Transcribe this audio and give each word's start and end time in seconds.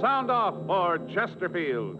Sound 0.00 0.30
off 0.30 0.54
for 0.68 0.98
Chesterfield. 1.12 1.98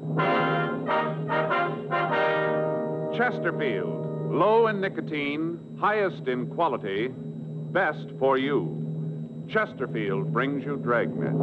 Chesterfield, 3.16 4.32
low 4.32 4.68
in 4.68 4.80
nicotine, 4.80 5.58
highest 5.80 6.28
in 6.28 6.46
quality, 6.46 7.08
best 7.08 8.06
for 8.20 8.38
you. 8.38 9.44
Chesterfield 9.50 10.32
brings 10.32 10.64
you 10.64 10.76
Dragnet. 10.76 11.34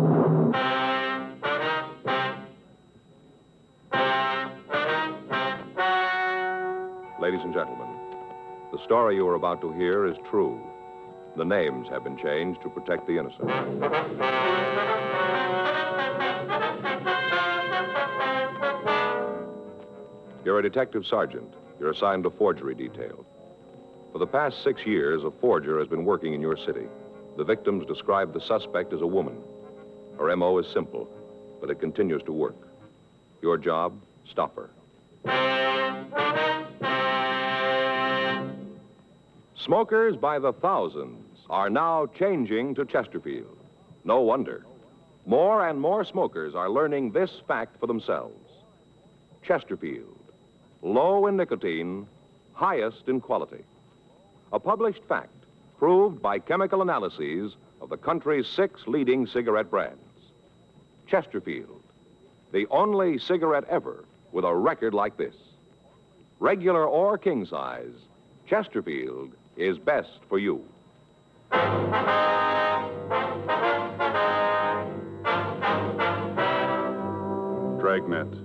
Ladies 7.20 7.42
and 7.44 7.54
gentlemen, 7.54 7.88
the 8.72 8.82
story 8.86 9.16
you 9.16 9.28
are 9.28 9.36
about 9.36 9.60
to 9.60 9.74
hear 9.74 10.06
is 10.06 10.16
true. 10.30 10.58
The 11.36 11.44
names 11.44 11.90
have 11.90 12.06
been 12.06 12.18
changed 12.18 12.62
to 12.62 12.70
protect 12.70 13.08
the 13.08 13.18
innocent. 13.18 13.52
You're 20.46 20.60
a 20.60 20.62
detective 20.62 21.08
sergeant. 21.08 21.52
You're 21.80 21.90
assigned 21.90 22.24
to 22.24 22.30
forgery 22.30 22.76
detail. 22.76 23.26
For 24.12 24.20
the 24.20 24.28
past 24.28 24.64
six 24.64 24.86
years, 24.86 25.24
a 25.24 25.32
forger 25.32 25.80
has 25.80 25.88
been 25.88 26.06
working 26.06 26.36
in 26.36 26.40
your 26.40 26.56
city. 26.56 26.86
The 27.36 27.44
victims 27.44 27.88
describe 27.88 28.32
the 28.32 28.40
suspect 28.40 28.94
as 28.94 29.02
a 29.02 29.08
woman. 29.08 29.36
Her 30.20 30.34
MO 30.36 30.60
is 30.60 30.68
simple, 30.72 31.10
but 31.60 31.72
it 31.72 31.80
continues 31.80 32.22
to 32.24 32.32
work. 32.32 32.56
Your 33.42 33.58
job, 33.58 34.00
stop 34.30 34.56
her. 34.56 34.70
Smokers 39.56 40.16
by 40.16 40.38
the 40.38 40.54
thousands 40.54 41.40
are 41.50 41.72
now 41.72 42.06
changing 42.06 42.76
to 42.76 42.86
Chesterfield. 42.86 43.58
No 44.04 44.22
wonder. 44.22 44.64
More 45.26 45.68
and 45.68 45.82
more 45.82 46.06
smokers 46.06 46.54
are 46.54 46.70
learning 46.70 47.12
this 47.12 47.32
fact 47.48 47.80
for 47.80 47.88
themselves. 47.88 48.52
Chesterfield, 49.42 50.25
low 50.86 51.26
in 51.26 51.36
nicotine, 51.36 52.06
highest 52.54 53.08
in 53.08 53.20
quality. 53.20 53.64
A 54.54 54.60
published 54.60 55.04
fact 55.10 55.34
proved 55.80 56.22
by 56.22 56.38
chemical 56.38 56.84
analyses 56.84 57.56
of 57.82 57.90
the 57.90 57.98
country's 57.98 58.48
six 58.48 58.82
leading 58.86 59.26
cigarette 59.26 59.72
brands. 59.72 60.00
Chesterfield, 61.08 61.82
the 62.52 62.68
only 62.70 63.18
cigarette 63.18 63.66
ever 63.68 64.06
with 64.32 64.46
a 64.46 64.56
record 64.56 64.94
like 64.94 65.18
this. 65.18 65.36
Regular 66.40 66.86
or 66.86 67.18
king 67.18 67.46
size, 67.46 67.94
Chesterfield 68.48 69.32
is 69.58 69.80
best 69.80 70.20
for 70.30 70.38
you. 70.38 70.64
Dragnet, 77.80 78.45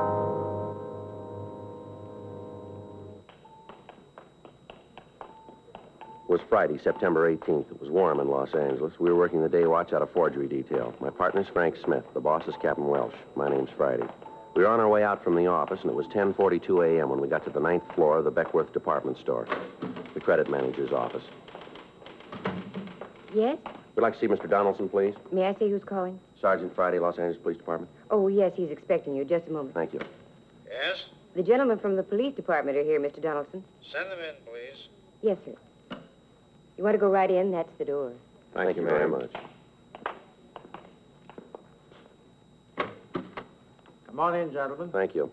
Was 6.31 6.39
Friday, 6.47 6.79
September 6.81 7.29
18th. 7.29 7.69
It 7.69 7.81
was 7.81 7.89
warm 7.89 8.21
in 8.21 8.29
Los 8.29 8.55
Angeles. 8.55 8.93
We 8.97 9.09
were 9.09 9.17
working 9.17 9.43
the 9.43 9.49
day 9.49 9.65
watch 9.65 9.91
out 9.91 10.01
of 10.01 10.09
forgery 10.11 10.47
detail. 10.47 10.93
My 11.01 11.09
partner's 11.09 11.47
Frank 11.51 11.75
Smith. 11.83 12.05
The 12.13 12.21
boss 12.21 12.47
is 12.47 12.53
Captain 12.61 12.87
Welsh. 12.87 13.13
My 13.35 13.49
name's 13.49 13.69
Friday. 13.75 14.05
We 14.55 14.61
were 14.61 14.69
on 14.69 14.79
our 14.79 14.87
way 14.87 15.03
out 15.03 15.25
from 15.25 15.35
the 15.35 15.47
office, 15.47 15.79
and 15.81 15.91
it 15.91 15.93
was 15.93 16.05
10.42 16.15 16.97
a.m. 16.97 17.09
when 17.09 17.19
we 17.19 17.27
got 17.27 17.43
to 17.43 17.49
the 17.49 17.59
ninth 17.59 17.83
floor 17.95 18.19
of 18.19 18.23
the 18.23 18.31
Beckworth 18.31 18.71
department 18.71 19.17
store, 19.17 19.45
the 20.13 20.21
credit 20.21 20.49
manager's 20.49 20.93
office. 20.93 21.23
Yes? 23.35 23.57
We'd 23.97 24.01
like 24.01 24.13
to 24.13 24.19
see 24.21 24.27
Mr. 24.27 24.49
Donaldson, 24.49 24.87
please. 24.87 25.13
May 25.33 25.47
I 25.47 25.53
say 25.55 25.69
who's 25.69 25.83
calling? 25.83 26.17
Sergeant 26.39 26.73
Friday, 26.73 26.99
Los 26.99 27.19
Angeles 27.19 27.43
Police 27.43 27.57
Department. 27.57 27.91
Oh, 28.09 28.29
yes, 28.29 28.53
he's 28.55 28.71
expecting 28.71 29.15
you. 29.15 29.25
Just 29.25 29.47
a 29.49 29.51
moment. 29.51 29.75
Thank 29.75 29.93
you. 29.93 29.99
Yes? 30.65 30.95
The 31.35 31.43
gentlemen 31.43 31.77
from 31.77 31.97
the 31.97 32.03
police 32.03 32.33
department 32.37 32.77
are 32.77 32.85
here, 32.85 33.01
Mr. 33.01 33.21
Donaldson. 33.21 33.65
Send 33.91 34.09
them 34.09 34.19
in, 34.19 34.35
please. 34.45 34.87
Yes, 35.21 35.37
sir. 35.43 35.55
You 36.77 36.83
want 36.83 36.95
to 36.95 36.99
go 36.99 37.09
right 37.09 37.29
in? 37.29 37.51
That's 37.51 37.69
the 37.77 37.85
door. 37.85 38.13
Thank, 38.53 38.75
you 38.75 38.83
very 38.83 39.07
much. 39.07 39.31
Come 44.07 44.19
on 44.19 44.35
in, 44.35 44.51
gentlemen. 44.51 44.89
Thank 44.91 45.15
you. 45.15 45.31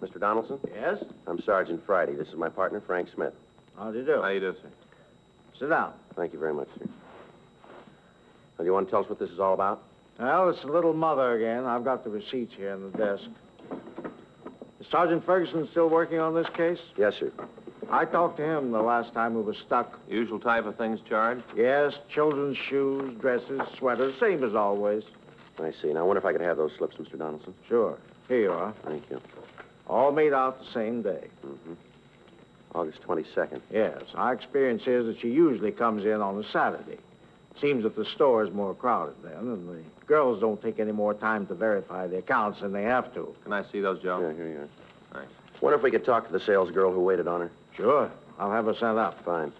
Mr. 0.00 0.20
Donaldson? 0.20 0.58
Yes? 0.74 1.02
I'm 1.26 1.40
Sergeant 1.42 1.82
Friday. 1.86 2.14
This 2.14 2.28
is 2.28 2.34
my 2.36 2.48
partner, 2.48 2.82
Frank 2.86 3.08
Smith. 3.14 3.32
How 3.78 3.90
do 3.90 3.98
you 3.98 4.04
do? 4.04 4.20
How 4.20 4.28
do 4.28 4.34
you 4.34 4.40
do, 4.40 4.54
sir? 4.62 4.68
Sit 5.58 5.70
down. 5.70 5.94
Thank 6.16 6.32
you 6.32 6.38
very 6.38 6.52
much, 6.52 6.68
sir. 6.78 6.86
Now, 6.86 8.58
do 8.58 8.64
you 8.64 8.72
want 8.72 8.86
to 8.86 8.90
tell 8.90 9.02
us 9.02 9.08
what 9.08 9.18
this 9.18 9.30
is 9.30 9.40
all 9.40 9.54
about? 9.54 9.82
Well, 10.18 10.48
it's 10.50 10.60
the 10.62 10.68
little 10.72 10.94
mother 10.94 11.34
again. 11.36 11.64
I've 11.64 11.84
got 11.84 12.04
the 12.04 12.10
receipts 12.10 12.52
here 12.56 12.72
in 12.72 12.90
the 12.90 12.98
desk. 12.98 13.24
Is 14.80 14.86
Sergeant 14.90 15.24
Ferguson 15.24 15.68
still 15.70 15.88
working 15.88 16.18
on 16.18 16.34
this 16.34 16.46
case? 16.56 16.78
Yes, 16.96 17.14
sir. 17.18 17.32
I 17.90 18.04
talked 18.04 18.36
to 18.38 18.44
him 18.44 18.72
the 18.72 18.82
last 18.82 19.12
time 19.14 19.34
we 19.34 19.42
were 19.42 19.54
stuck. 19.66 19.98
Usual 20.08 20.40
type 20.40 20.66
of 20.66 20.76
things 20.76 21.00
charged? 21.08 21.44
Yes, 21.56 21.92
children's 22.12 22.56
shoes, 22.68 23.16
dresses, 23.20 23.60
sweaters, 23.78 24.14
same 24.20 24.42
as 24.42 24.54
always. 24.54 25.04
I 25.58 25.72
see. 25.80 25.92
Now, 25.92 26.00
I 26.00 26.02
wonder 26.02 26.18
if 26.18 26.24
I 26.24 26.32
could 26.32 26.40
have 26.40 26.56
those 26.56 26.72
slips, 26.76 26.96
Mr. 26.96 27.18
Donaldson. 27.18 27.54
Sure. 27.68 27.98
Here 28.28 28.40
you 28.40 28.52
are. 28.52 28.74
Thank 28.84 29.08
you. 29.08 29.20
All 29.86 30.12
made 30.12 30.32
out 30.32 30.58
the 30.58 30.72
same 30.74 31.02
day. 31.02 31.28
Mm-hmm. 31.44 31.74
August 32.74 33.00
22nd. 33.02 33.60
Yes. 33.70 34.02
Our 34.14 34.34
experience 34.34 34.82
is 34.86 35.06
that 35.06 35.16
she 35.20 35.28
usually 35.28 35.70
comes 35.72 36.04
in 36.04 36.20
on 36.20 36.42
a 36.42 36.52
Saturday. 36.52 36.98
Seems 37.60 37.84
that 37.84 37.96
the 37.96 38.04
store 38.14 38.44
is 38.44 38.52
more 38.52 38.74
crowded 38.74 39.14
then, 39.22 39.32
and 39.32 39.68
the 39.68 39.82
girls 40.06 40.40
don't 40.40 40.60
take 40.60 40.78
any 40.78 40.92
more 40.92 41.14
time 41.14 41.46
to 41.46 41.54
verify 41.54 42.06
the 42.06 42.18
accounts 42.18 42.60
than 42.60 42.72
they 42.72 42.82
have 42.82 43.14
to. 43.14 43.34
Can 43.44 43.54
I 43.54 43.64
see 43.72 43.80
those, 43.80 44.02
Joe? 44.02 44.20
Yeah, 44.20 44.34
here 44.34 44.48
you 44.48 44.58
are. 44.58 44.68
Thanks. 45.14 45.32
Wonder 45.62 45.78
if 45.78 45.82
we 45.82 45.90
could 45.90 46.04
talk 46.04 46.26
to 46.26 46.32
the 46.32 46.44
sales 46.44 46.70
girl 46.70 46.92
who 46.92 47.00
waited 47.00 47.26
on 47.26 47.40
her. 47.40 47.50
Sure. 47.76 48.10
I'll 48.38 48.50
have 48.50 48.66
her 48.66 48.74
sent 48.74 48.98
up. 48.98 49.24
Fine. 49.24 49.52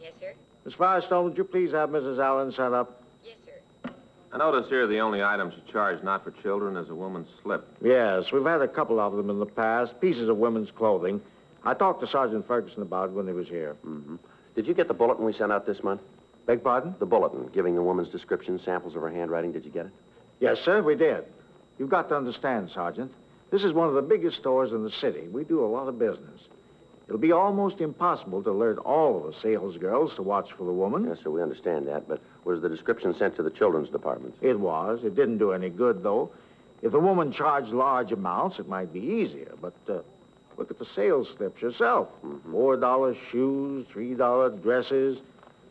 Yes, 0.00 0.12
sir. 0.20 0.32
Miss 0.64 0.74
Firestone, 0.74 1.24
would 1.24 1.36
you 1.36 1.44
please 1.44 1.72
have 1.72 1.90
Mrs. 1.90 2.18
Allen 2.18 2.52
sent 2.56 2.74
up? 2.74 3.02
Yes, 3.24 3.36
sir. 3.44 3.92
I 4.32 4.38
notice 4.38 4.68
here 4.68 4.86
the 4.86 4.98
only 4.98 5.22
items 5.22 5.54
you 5.56 5.72
charge 5.72 6.02
not 6.02 6.24
for 6.24 6.30
children 6.42 6.76
is 6.76 6.88
a 6.90 6.94
woman's 6.94 7.28
slip. 7.42 7.68
Yes, 7.82 8.24
we've 8.32 8.44
had 8.44 8.62
a 8.62 8.68
couple 8.68 8.98
of 8.98 9.12
them 9.12 9.30
in 9.30 9.38
the 9.38 9.46
past, 9.46 10.00
pieces 10.00 10.28
of 10.28 10.36
women's 10.36 10.70
clothing. 10.70 11.20
I 11.64 11.74
talked 11.74 12.00
to 12.00 12.08
Sergeant 12.08 12.46
Ferguson 12.46 12.82
about 12.82 13.10
it 13.10 13.12
when 13.12 13.26
he 13.26 13.32
was 13.32 13.46
here. 13.46 13.76
Mm-hmm. 13.86 14.16
Did 14.56 14.66
you 14.66 14.74
get 14.74 14.88
the 14.88 14.94
bulletin 14.94 15.24
we 15.24 15.32
sent 15.32 15.52
out 15.52 15.66
this 15.66 15.82
month? 15.82 16.00
Beg 16.46 16.64
pardon? 16.64 16.94
The 16.98 17.06
bulletin, 17.06 17.50
giving 17.54 17.74
the 17.74 17.82
woman's 17.82 18.08
description, 18.08 18.60
samples 18.64 18.96
of 18.96 19.02
her 19.02 19.10
handwriting. 19.10 19.52
Did 19.52 19.64
you 19.64 19.70
get 19.70 19.86
it? 19.86 19.92
Yes, 20.40 20.58
sir, 20.64 20.82
we 20.82 20.96
did. 20.96 21.24
You've 21.78 21.90
got 21.90 22.08
to 22.08 22.16
understand, 22.16 22.70
Sergeant. 22.74 23.12
This 23.52 23.62
is 23.64 23.74
one 23.74 23.86
of 23.86 23.94
the 23.94 24.02
biggest 24.02 24.38
stores 24.38 24.72
in 24.72 24.82
the 24.82 24.90
city. 24.90 25.28
We 25.30 25.44
do 25.44 25.62
a 25.62 25.68
lot 25.68 25.86
of 25.86 25.98
business. 25.98 26.40
It'll 27.06 27.20
be 27.20 27.32
almost 27.32 27.80
impossible 27.80 28.42
to 28.42 28.50
alert 28.50 28.78
all 28.78 29.18
of 29.18 29.24
the 29.24 29.38
sales 29.42 29.76
girls 29.76 30.14
to 30.16 30.22
watch 30.22 30.48
for 30.56 30.64
the 30.64 30.72
woman. 30.72 31.04
Yes, 31.06 31.18
sir, 31.22 31.28
we 31.28 31.42
understand 31.42 31.86
that, 31.88 32.08
but 32.08 32.22
was 32.44 32.62
the 32.62 32.70
description 32.70 33.14
sent 33.18 33.36
to 33.36 33.42
the 33.42 33.50
children's 33.50 33.90
department? 33.90 34.34
It 34.40 34.58
was. 34.58 35.00
It 35.04 35.14
didn't 35.14 35.36
do 35.36 35.52
any 35.52 35.68
good, 35.68 36.02
though. 36.02 36.30
If 36.80 36.92
the 36.92 36.98
woman 36.98 37.30
charged 37.30 37.68
large 37.68 38.10
amounts, 38.10 38.58
it 38.58 38.68
might 38.68 38.90
be 38.90 39.00
easier. 39.00 39.52
But 39.60 39.74
uh, 39.86 39.98
look 40.56 40.70
at 40.70 40.78
the 40.78 40.86
sales 40.96 41.28
slips 41.36 41.60
yourself. 41.60 42.08
Four 42.50 42.78
dollar 42.78 43.14
shoes, 43.30 43.86
three 43.92 44.14
dollar 44.14 44.48
dresses. 44.48 45.18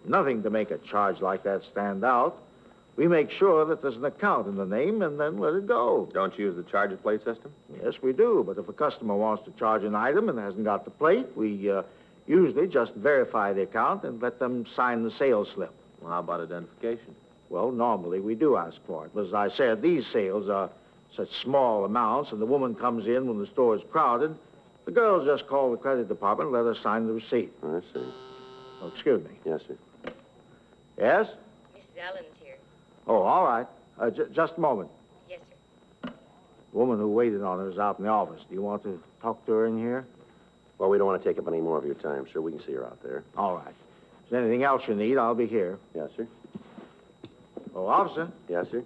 Nothing 0.06 0.44
to 0.44 0.52
make 0.52 0.70
a 0.70 0.78
charge 0.78 1.20
like 1.20 1.44
that 1.46 1.64
stand 1.72 2.06
out. 2.06 2.38
We 2.98 3.08
make 3.08 3.32
sure 3.32 3.66
that 3.66 3.82
there's 3.82 3.96
an 3.96 4.06
account 4.06 4.48
in 4.48 4.56
the 4.56 4.66
name 4.66 5.02
and 5.02 5.20
then 5.20 5.40
let 5.40 5.54
it 5.54 5.68
go. 5.68 6.10
Don't 6.14 6.38
you 6.38 6.46
use 6.46 6.56
the 6.56 6.70
charge 6.70 6.92
plate 7.02 7.24
system? 7.24 7.52
Yes, 7.84 7.94
we 8.02 8.14
do. 8.14 8.44
But 8.46 8.58
if 8.58 8.68
a 8.68 8.74
customer 8.74 9.16
wants 9.16 9.46
to 9.46 9.52
charge 9.58 9.84
an 9.84 9.96
item 9.96 10.30
and 10.30 10.38
hasn't 10.38 10.66
got 10.66 10.84
the 10.84 10.92
plate, 10.92 11.28
we 11.36 11.72
uh, 11.72 11.84
usually 12.28 12.68
just 12.68 12.94
verify 12.96 13.54
the 13.54 13.62
account 13.62 14.04
and 14.04 14.22
let 14.22 14.40
them 14.40 14.66
sign 14.76 15.04
the 15.04 15.12
sales 15.18 15.48
slip. 15.56 15.74
Well, 16.02 16.12
how 16.12 16.20
about 16.20 16.42
identification? 16.42 17.16
Well, 17.50 17.72
normally 17.72 18.20
we 18.20 18.36
do 18.36 18.58
ask 18.58 18.78
for 18.86 19.06
it. 19.06 19.12
But 19.14 19.28
as 19.28 19.34
I 19.34 19.50
said, 19.56 19.82
these 19.82 20.04
sales 20.12 20.50
are 20.50 20.70
such 21.16 21.30
small 21.44 21.86
amounts, 21.86 22.32
and 22.32 22.42
the 22.42 22.46
woman 22.46 22.76
comes 22.76 23.06
in 23.06 23.28
when 23.28 23.40
the 23.40 23.48
store 23.48 23.76
is 23.76 23.82
crowded. 23.92 24.36
The 24.86 24.92
girls 24.92 25.28
just 25.28 25.48
call 25.48 25.72
the 25.72 25.78
credit 25.78 26.08
department 26.08 26.50
and 26.50 26.66
let 26.66 26.76
her 26.76 26.82
sign 26.82 27.08
the 27.08 27.14
receipt. 27.14 27.54
I 27.64 27.80
see. 27.94 28.14
Oh, 28.82 28.92
excuse 28.94 29.24
me. 29.24 29.32
Yes, 29.46 29.62
sir. 29.68 29.78
Yes? 30.98 31.28
Mrs. 31.76 32.02
Allen's 32.02 32.26
here. 32.40 32.41
Oh, 33.12 33.24
all 33.24 33.44
right. 33.44 33.68
Uh, 34.00 34.10
j- 34.10 34.24
just 34.34 34.54
a 34.56 34.60
moment. 34.62 34.90
Yes, 35.30 35.42
sir. 36.02 36.12
The 36.72 36.78
woman 36.78 36.98
who 36.98 37.10
waited 37.10 37.44
on 37.44 37.60
her 37.60 37.70
is 37.70 37.78
out 37.78 38.00
in 38.00 38.06
the 38.06 38.10
office. 38.12 38.40
Do 38.48 38.56
you 38.56 38.62
want 38.62 38.84
to 38.84 39.02
talk 39.22 39.46
to 39.48 39.52
her 39.52 39.66
in 39.66 39.78
here? 39.78 40.06
Well, 40.78 40.90
we 40.90 40.98
don't 40.98 41.08
want 41.08 41.22
to 41.22 41.28
take 41.30 41.38
up 41.38 41.46
any 41.50 41.60
more 41.60 41.78
of 41.78 41.84
your 41.86 41.96
time, 41.96 42.26
sir. 42.32 42.40
We 42.40 42.54
can 42.54 42.64
see 42.66 42.72
her 42.72 42.86
out 42.86 43.04
there. 43.04 43.26
All 43.36 43.54
right. 43.56 43.68
If 44.24 44.30
there's 44.32 44.46
anything 44.46 44.64
else 44.64 44.82
you 44.88 44.96
need, 44.96 45.18
I'll 45.18 45.36
be 45.36 45.46
here. 45.46 45.78
Yes, 45.94 46.08
sir. 46.16 46.26
Oh, 47.76 47.86
officer, 47.88 48.32
Yes, 48.48 48.68
sir. 48.72 48.82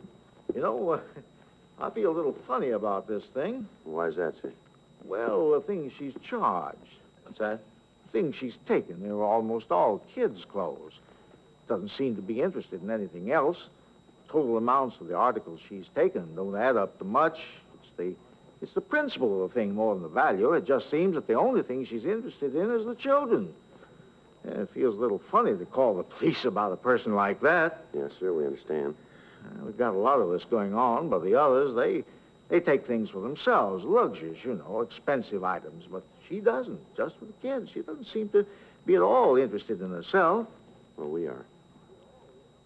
you 0.55 0.61
know, 0.61 0.89
uh, 0.89 0.99
I 1.79 1.91
feel 1.91 2.09
a 2.11 2.15
little 2.15 2.35
funny 2.47 2.71
about 2.71 3.07
this 3.07 3.21
thing. 3.35 3.67
Why 3.83 4.07
is 4.07 4.15
that, 4.15 4.33
sir? 4.41 4.51
Well, 5.03 5.51
the 5.51 5.61
things 5.67 5.91
she's 5.99 6.13
charged. 6.27 6.77
What's 7.25 7.37
that? 7.37 7.59
Things 8.11 8.33
she's 8.39 8.53
taken, 8.67 9.03
they 9.03 9.11
were 9.11 9.23
almost 9.23 9.67
all 9.69 10.01
kids' 10.15 10.39
clothes. 10.51 10.93
Doesn't 11.69 11.91
seem 11.95 12.15
to 12.15 12.21
be 12.23 12.41
interested 12.41 12.81
in 12.81 12.89
anything 12.89 13.31
else. 13.31 13.57
Total 14.35 14.57
amounts 14.57 14.97
of 14.99 15.07
the 15.07 15.15
articles 15.15 15.61
she's 15.69 15.85
taken 15.95 16.35
don't 16.35 16.57
add 16.57 16.75
up 16.75 16.97
to 16.99 17.05
much. 17.05 17.37
It's 17.75 17.91
the 17.95 18.13
it's 18.61 18.73
the 18.73 18.81
principle 18.81 19.45
of 19.45 19.49
the 19.49 19.55
thing 19.55 19.73
more 19.73 19.93
than 19.93 20.03
the 20.03 20.09
value. 20.09 20.51
It 20.51 20.67
just 20.67 20.91
seems 20.91 21.15
that 21.15 21.25
the 21.25 21.35
only 21.35 21.63
thing 21.63 21.85
she's 21.89 22.03
interested 22.03 22.53
in 22.53 22.69
is 22.69 22.85
the 22.85 22.95
children. 22.95 23.53
Yeah, 24.43 24.63
it 24.63 24.69
feels 24.73 24.93
a 24.97 24.99
little 24.99 25.21
funny 25.31 25.55
to 25.57 25.65
call 25.65 25.95
the 25.95 26.03
police 26.03 26.43
about 26.43 26.73
a 26.73 26.75
person 26.75 27.15
like 27.15 27.39
that. 27.43 27.85
Yes, 27.93 28.11
sir, 28.19 28.33
we 28.33 28.45
understand. 28.45 28.95
Uh, 29.45 29.63
we've 29.63 29.77
got 29.77 29.93
a 29.93 29.97
lot 29.97 30.19
of 30.19 30.29
this 30.31 30.43
going 30.49 30.73
on, 30.73 31.07
but 31.09 31.23
the 31.23 31.35
others, 31.39 31.73
they 31.73 32.03
they 32.49 32.59
take 32.59 32.85
things 32.85 33.09
for 33.09 33.21
themselves, 33.21 33.85
luxuries, 33.85 34.39
you 34.43 34.55
know, 34.55 34.81
expensive 34.81 35.45
items. 35.45 35.85
But 35.89 36.03
she 36.27 36.41
doesn't, 36.41 36.81
just 36.97 37.15
for 37.19 37.25
the 37.25 37.33
kids. 37.41 37.69
She 37.73 37.79
doesn't 37.79 38.07
seem 38.11 38.27
to 38.29 38.45
be 38.85 38.95
at 38.95 39.01
all 39.01 39.37
interested 39.37 39.79
in 39.79 39.91
herself. 39.91 40.45
Well, 40.97 41.07
we 41.07 41.25
are. 41.27 41.45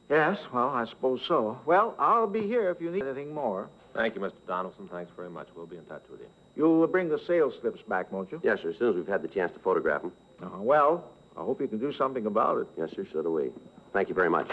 Yes, 0.10 0.38
well, 0.52 0.70
I 0.70 0.86
suppose 0.88 1.22
so. 1.28 1.60
Well, 1.66 1.96
I'll 2.00 2.28
be 2.28 2.42
here 2.42 2.72
if 2.72 2.82
you 2.82 2.90
need 2.90 3.04
anything 3.04 3.34
more. 3.34 3.70
Thank 3.94 4.16
you, 4.16 4.22
Mr. 4.22 4.34
Donaldson. 4.48 4.90
Thanks 4.92 5.12
very 5.16 5.30
much. 5.30 5.48
We'll 5.56 5.68
be 5.68 5.78
in 5.78 5.86
touch 5.86 6.02
with 6.10 6.20
you. 6.20 6.26
You'll 6.56 6.88
bring 6.88 7.10
the 7.10 7.20
sales 7.28 7.54
slips 7.62 7.82
back, 7.88 8.12
won't 8.12 8.32
you? 8.32 8.42
Yes, 8.44 8.60
sir, 8.64 8.72
as 8.72 8.78
soon 8.78 8.90
as 8.90 8.96
we've 8.96 9.08
had 9.08 9.22
the 9.22 9.28
chance 9.28 9.52
to 9.54 9.60
photograph 9.60 10.02
them. 10.02 10.12
Uh-huh. 10.42 10.58
Well, 10.62 11.04
I 11.38 11.42
hope 11.42 11.62
you 11.62 11.68
can 11.68 11.80
do 11.80 11.94
something 11.94 12.26
about 12.26 12.58
it. 12.58 12.68
Yes, 12.78 12.90
sir, 12.96 13.06
so 13.14 13.22
do 13.22 13.32
we. 13.32 13.52
Thank 13.94 14.10
you 14.10 14.16
very 14.16 14.30
much. 14.30 14.50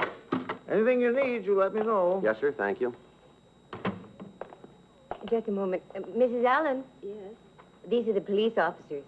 Anything 0.70 1.00
you 1.00 1.14
need, 1.14 1.46
you 1.46 1.58
let 1.58 1.74
me 1.74 1.80
know. 1.80 2.20
Yes, 2.22 2.36
sir, 2.40 2.52
thank 2.56 2.80
you. 2.80 2.94
Just 5.30 5.48
a 5.48 5.52
moment. 5.52 5.82
Uh, 5.94 6.00
Mrs. 6.00 6.44
Allen? 6.44 6.84
Yes? 7.02 7.16
These 7.88 8.08
are 8.08 8.12
the 8.12 8.20
police 8.20 8.52
officers. 8.58 9.04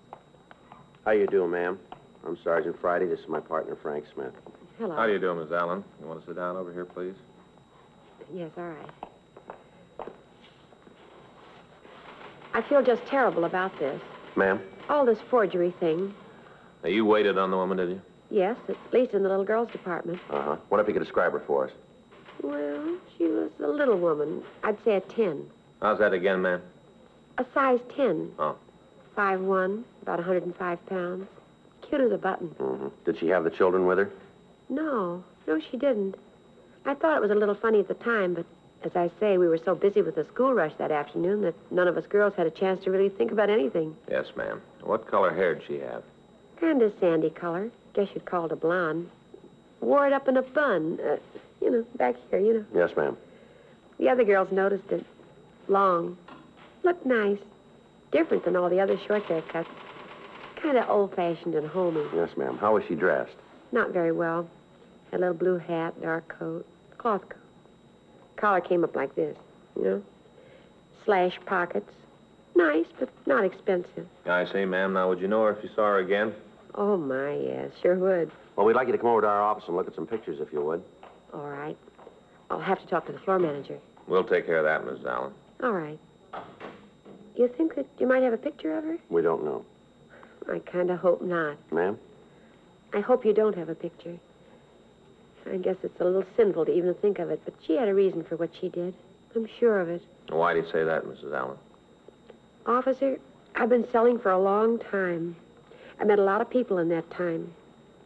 How 1.05 1.13
you 1.13 1.27
doing, 1.27 1.51
ma'am? 1.51 1.79
I'm 2.27 2.39
Sergeant 2.43 2.77
Friday. 2.81 3.07
This 3.07 3.21
is 3.21 3.29
my 3.29 3.41
partner, 3.41 3.77
Frank 3.83 4.05
Smith. 4.15 4.33
Hello. 4.79 4.95
How 4.95 5.07
do 5.07 5.13
you 5.13 5.19
do, 5.19 5.35
Miss 5.35 5.51
Allen? 5.51 5.83
You 6.01 6.07
want 6.07 6.21
to 6.21 6.27
sit 6.27 6.37
down 6.37 6.57
over 6.57 6.73
here, 6.73 6.85
please? 6.85 7.15
Yes, 8.33 8.51
all 8.57 8.65
right. 8.69 10.09
I 12.55 12.63
feel 12.63 12.83
just 12.83 13.05
terrible 13.07 13.45
about 13.45 13.77
this. 13.81 14.01
Ma'am? 14.37 14.61
All 14.89 15.05
this 15.05 15.19
forgery 15.31 15.75
thing. 15.81 16.15
Now, 16.85 16.91
you 16.91 17.05
waited 17.05 17.39
on 17.39 17.51
the 17.51 17.57
woman, 17.57 17.77
did 17.77 17.91
you? 17.91 18.01
Yes, 18.31 18.57
at 18.69 18.77
least 18.93 19.15
in 19.15 19.23
the 19.25 19.29
little 19.29 19.45
girls' 19.45 19.71
department. 19.73 20.21
Uh-huh. 20.31 20.57
What 20.69 20.81
if 20.81 20.87
you 20.87 20.93
could 20.93 21.03
describe 21.03 21.33
her 21.33 21.43
for 21.45 21.67
us? 21.67 21.73
Well, 22.43 22.99
she 23.17 23.25
was 23.25 23.51
a 23.61 23.67
little 23.67 23.99
woman. 23.99 24.45
I'd 24.63 24.83
say 24.85 24.95
a 24.95 25.01
10. 25.01 25.45
How's 25.83 25.99
that 25.99 26.13
again, 26.13 26.41
ma'am? 26.43 26.63
A 27.39 27.47
size 27.53 27.81
10. 27.97 28.33
Oh. 28.39 28.57
Five 29.17 29.41
one, 29.41 29.85
about 30.03 30.19
105 30.19 30.87
pounds. 30.87 31.27
Cute 31.83 32.01
as 32.01 32.13
a 32.13 32.19
button. 32.19 32.49
Mm-hmm. 32.61 32.89
Did 33.05 33.19
she 33.19 33.27
have 33.29 33.43
the 33.43 33.51
children 33.51 33.87
with 33.87 33.99
her? 33.99 34.13
No, 34.69 35.23
no, 35.47 35.61
she 35.71 35.77
didn't. 35.77 36.17
I 36.85 36.95
thought 36.95 37.17
it 37.17 37.21
was 37.21 37.31
a 37.31 37.35
little 37.35 37.55
funny 37.55 37.81
at 37.81 37.89
the 37.89 37.95
time, 37.95 38.35
but 38.35 38.47
as 38.85 38.93
I 38.95 39.11
say, 39.19 39.39
we 39.39 39.49
were 39.49 39.59
so 39.65 39.75
busy 39.75 40.03
with 40.03 40.15
the 40.15 40.27
school 40.33 40.55
rush 40.55 40.73
that 40.79 40.91
afternoon 40.93 41.43
that 41.43 41.55
none 41.71 41.89
of 41.89 41.97
us 41.97 42.07
girls 42.07 42.35
had 42.37 42.47
a 42.47 42.51
chance 42.51 42.83
to 42.85 42.91
really 42.91 43.09
think 43.09 43.33
about 43.33 43.51
anything. 43.51 43.97
Yes, 44.09 44.27
ma'am. 44.37 44.63
What 44.83 45.11
color 45.11 45.35
hair 45.35 45.55
did 45.55 45.65
she 45.67 45.79
have? 45.81 46.03
Kind 46.61 46.83
of 46.83 46.93
sandy 47.01 47.31
color. 47.31 47.71
Guess 47.95 48.09
you'd 48.15 48.25
call 48.25 48.47
it 48.47 48.53
a 48.53 48.57
blonde. 48.57 49.11
Wore 49.81 50.07
it 50.07 50.13
up 50.13 50.29
in 50.29 50.37
a 50.37 50.43
bun. 50.43 50.99
Uh, 51.05 51.17
you 51.61 51.71
know, 51.71 51.85
back 51.97 52.15
here, 52.31 52.41
you 52.41 52.55
know. 52.55 52.65
Yes, 52.75 52.91
ma'am. 52.97 53.17
The 53.99 54.09
other 54.09 54.25
girls 54.25 54.49
noticed 54.53 54.91
it. 54.91 55.05
Long. 55.67 56.17
Looked 56.85 57.05
nice. 57.05 57.39
Different 58.13 58.45
than 58.45 58.57
all 58.57 58.71
the 58.71 58.81
other 58.81 58.99
short 59.07 59.25
haircuts. 59.25 59.67
Kind 60.63 60.79
of 60.79 60.89
old-fashioned 60.89 61.55
and 61.55 61.67
homey. 61.67 62.05
Yes, 62.15 62.31
ma'am. 62.37 62.57
How 62.59 62.75
was 62.75 62.85
she 62.89 62.95
dressed? 62.95 63.35
Not 63.73 63.91
very 63.93 64.13
well. 64.13 64.49
Had 65.11 65.19
a 65.19 65.21
little 65.21 65.35
blue 65.35 65.59
hat, 65.59 66.01
dark 66.03 66.29
coat, 66.39 66.67
cloth 66.99 67.23
coat. 67.29 67.39
Collar 68.37 68.61
came 68.61 68.85
up 68.85 68.95
like 68.95 69.15
this, 69.15 69.37
you 69.77 69.85
know. 69.85 70.03
Slash 71.05 71.39
pockets. 71.47 71.91
Nice, 72.55 72.87
but 72.99 73.09
not 73.27 73.45
expensive. 73.45 74.07
I 74.27 74.45
say, 74.53 74.65
ma'am, 74.65 74.93
now, 74.93 75.09
would 75.09 75.21
you 75.21 75.29
know 75.29 75.45
her 75.45 75.53
if 75.53 75.63
you 75.63 75.71
saw 75.75 75.83
her 75.87 75.99
again? 75.99 76.35
Oh, 76.75 76.97
my, 76.97 77.35
yes, 77.35 77.71
sure 77.83 77.97
would. 77.97 78.31
Well, 78.57 78.67
we'd 78.67 78.75
like 78.75 78.87
you 78.87 78.93
to 78.93 78.99
come 78.99 79.09
over 79.09 79.23
to 79.23 79.27
our 79.27 79.43
office 79.43 79.65
and 79.67 79.77
look 79.77 79.89
at 79.89 79.95
some 79.95 80.07
pictures, 80.07 80.41
if 80.41 80.53
you 80.53 80.61
would. 80.63 80.83
All 81.33 81.49
right. 81.49 81.77
I'll 82.51 82.61
have 82.61 82.81
to 82.81 82.87
talk 82.87 83.07
to 83.07 83.13
the 83.13 83.19
floor 83.21 83.39
manager. 83.39 83.79
We'll 84.07 84.25
take 84.25 84.47
care 84.47 84.59
of 84.59 84.65
that, 84.65 84.91
Miss 84.91 85.05
Allen. 85.07 85.33
All 85.63 85.73
right. 85.73 85.99
You 87.37 87.49
think 87.57 87.75
that 87.77 87.87
you 87.99 88.07
might 88.07 88.23
have 88.23 88.33
a 88.33 88.39
picture 88.39 88.77
of 88.77 88.85
her? 88.85 88.99
We 89.09 89.23
don't 89.23 89.45
know. 89.45 89.65
I 90.51 90.59
kind 90.61 90.91
of 90.91 90.99
hope 90.99 91.23
not. 91.23 91.57
Ma'am? 91.73 91.99
I 92.93 93.01
hope 93.01 93.25
you 93.25 93.33
don't 93.35 93.57
have 93.57 93.69
a 93.69 93.75
picture. 93.75 94.19
I 95.53 95.57
guess 95.57 95.77
it's 95.83 96.01
a 96.01 96.05
little 96.05 96.25
sinful 96.37 96.67
to 96.67 96.73
even 96.73 96.95
think 96.95 97.19
of 97.19 97.31
it, 97.31 97.41
but 97.45 97.55
she 97.65 97.77
had 97.77 97.89
a 97.89 97.95
reason 97.95 98.25
for 98.25 98.37
what 98.37 98.51
she 98.59 98.69
did. 98.69 98.95
I'm 99.35 99.49
sure 99.59 99.81
of 99.81 99.89
it. 99.89 100.03
Why 100.29 100.53
do 100.53 100.61
you 100.61 100.67
say 100.71 100.85
that, 100.85 101.05
Mrs. 101.05 101.35
Allen? 101.35 101.59
Officer, 102.67 103.19
I've 103.55 103.69
been 103.69 103.89
selling 103.91 104.19
for 104.19 104.31
a 104.31 104.39
long 104.39 104.79
time. 104.79 105.37
I 106.01 106.05
met 106.05 106.19
a 106.19 106.23
lot 106.23 106.41
of 106.41 106.51
people 106.51 106.79
in 106.79 106.89
that 106.91 107.11
time. 107.11 107.53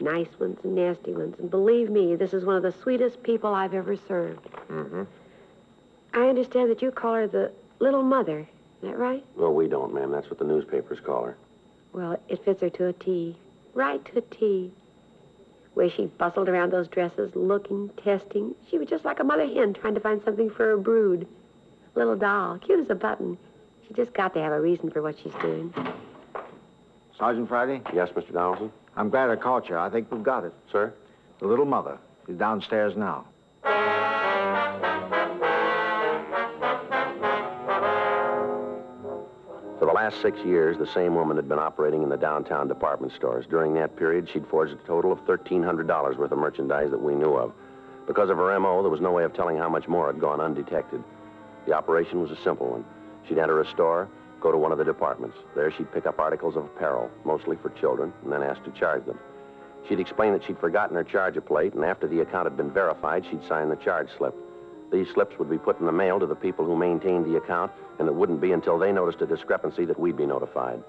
Nice 0.01 0.29
ones 0.39 0.59
and 0.65 0.75
nasty 0.75 1.13
ones. 1.13 1.37
And 1.39 1.51
believe 1.51 1.91
me, 1.91 2.17
this 2.17 2.35
is 2.35 2.45
one 2.45 2.57
of 2.57 2.63
the 2.63 2.73
sweetest 2.73 3.23
people 3.23 3.55
I've 3.55 3.75
ever 3.75 3.97
served. 3.97 4.49
Mm-hmm. 4.69 5.03
I 6.15 6.29
understand 6.29 6.71
that 6.71 6.83
you 6.83 6.91
call 6.91 7.15
her 7.15 7.27
the 7.27 7.53
little 7.79 8.03
mother. 8.03 8.41
Is 8.41 8.47
that 8.83 8.99
right? 8.99 9.25
Well, 9.37 9.55
we 9.55 9.69
don't, 9.69 9.95
ma'am. 9.95 10.11
That's 10.11 10.29
what 10.29 10.39
the 10.39 10.45
newspapers 10.45 10.99
call 11.01 11.25
her. 11.25 11.37
Well, 11.93 12.19
it 12.29 12.45
fits 12.45 12.61
her 12.63 12.71
to 12.71 12.87
a 12.89 12.93
T. 12.93 13.37
Right 13.75 14.05
to 14.07 14.19
a 14.19 14.23
T. 14.23 14.73
Way 15.75 15.91
she 15.91 16.07
bustled 16.19 16.49
around 16.49 16.71
those 16.73 16.89
dresses, 16.89 17.31
looking, 17.35 17.91
testing. 18.03 18.55
She 18.71 18.79
was 18.79 18.89
just 18.89 19.05
like 19.05 19.21
a 19.21 19.25
mother 19.25 19.47
hen 19.47 19.73
trying 19.75 19.95
to 19.95 20.01
find 20.01 20.21
something 20.25 20.51
for 20.51 20.67
her 20.67 20.77
brood. 20.77 21.27
Little 21.95 22.17
doll, 22.17 22.59
cute 22.59 22.81
as 22.81 22.91
a 22.91 22.95
button. 22.95 23.39
She 23.87 23.95
just 23.95 24.13
got 24.13 24.35
to 24.35 24.41
have 24.43 24.53
a 24.53 24.61
reason 24.61 24.91
for 24.91 25.01
what 25.03 25.17
she's 25.23 25.33
doing. 25.41 25.73
Sergeant 27.19 27.49
Friday, 27.49 27.81
Yes, 27.95 28.11
Mr. 28.11 28.33
Donaldson? 28.33 28.73
I'm 28.97 29.09
glad 29.09 29.31
I 29.31 29.37
caught 29.37 29.69
you. 29.69 29.77
I 29.77 29.89
think 29.89 30.11
we've 30.11 30.23
got 30.23 30.45
it. 30.45 30.53
Sir? 30.71 30.93
The 31.41 31.47
little 31.47 31.65
mother. 31.65 31.99
She's 32.27 32.37
downstairs 32.37 32.95
now. 32.97 33.27
For 39.83 39.87
the 39.87 39.95
last 39.95 40.23
six 40.23 40.39
years, 40.45 40.79
the 40.79 40.87
same 40.87 41.17
woman 41.17 41.37
had 41.37 41.49
been 41.49 41.59
operating 41.59 42.05
in 42.05 42.09
the 42.09 42.17
downtown 42.17 42.69
department 42.69 43.13
stores. 43.15 43.47
During 43.51 43.75
that 43.75 43.97
period, 43.97 44.29
she'd 44.33 44.47
forged 44.47 44.75
a 44.75 44.87
total 44.87 45.11
of 45.11 45.19
$1,300 45.27 46.17
worth 46.17 46.31
of 46.31 46.39
merchandise 46.39 46.93
that 46.93 47.03
we 47.03 47.17
knew 47.17 47.35
of. 47.35 47.53
Because 48.07 48.31
of 48.31 48.37
her 48.37 48.53
M.O., 48.53 48.83
there 48.83 48.93
was 48.93 49.01
no 49.01 49.11
way 49.11 49.25
of 49.25 49.35
telling 49.35 49.57
how 49.57 49.69
much 49.69 49.89
more 49.89 50.07
had 50.07 50.21
gone 50.21 50.41
undetected. 50.41 51.03
The 51.67 51.73
operation 51.73 52.23
was 52.23 52.31
a 52.31 52.37
simple 52.45 52.69
one. 52.69 52.85
She'd 53.27 53.39
enter 53.39 53.61
a 53.61 53.67
store, 53.67 54.09
go 54.41 54.53
to 54.53 54.57
one 54.57 54.71
of 54.71 54.79
the 54.79 54.85
departments. 54.85 55.37
There 55.57 55.73
she'd 55.73 55.93
pick 55.93 56.07
up 56.07 56.21
articles 56.21 56.55
of 56.55 56.67
apparel, 56.67 57.11
mostly 57.25 57.57
for 57.57 57.71
children, 57.71 58.13
and 58.23 58.33
then 58.33 58.45
ask 58.45 58.63
to 58.63 58.71
charge 58.71 59.05
them. 59.05 59.19
She'd 59.89 59.99
explain 59.99 60.33
that 60.33 60.45
she'd 60.45 60.61
forgotten 60.61 60.95
her 60.95 61.03
charger 61.03 61.41
plate, 61.41 61.75
and 61.75 61.85
after 61.85 62.07
the 62.07 62.21
account 62.21 62.47
had 62.47 62.57
been 62.57 62.71
verified, 62.71 63.27
she'd 63.29 63.45
sign 63.49 63.69
the 63.69 63.75
charge 63.75 64.11
slip. 64.17 64.37
These 64.93 65.09
slips 65.13 65.41
would 65.41 65.51
be 65.51 65.59
put 65.59 65.81
in 65.81 65.87
the 65.87 65.91
mail 65.91 66.21
to 66.21 66.27
the 66.27 66.37
people 66.37 66.65
who 66.65 66.77
maintained 66.77 67.25
the 67.25 67.37
account, 67.37 67.73
and 67.99 68.09
it 68.09 68.15
wouldn't 68.15 68.41
be 68.41 68.53
until 68.53 68.79
they 68.79 68.93
noticed 68.93 69.23
a 69.23 69.27
discrepancy 69.27 69.85
that 69.85 69.99
we'd 69.99 70.17
be 70.17 70.27
notified. 70.27 70.83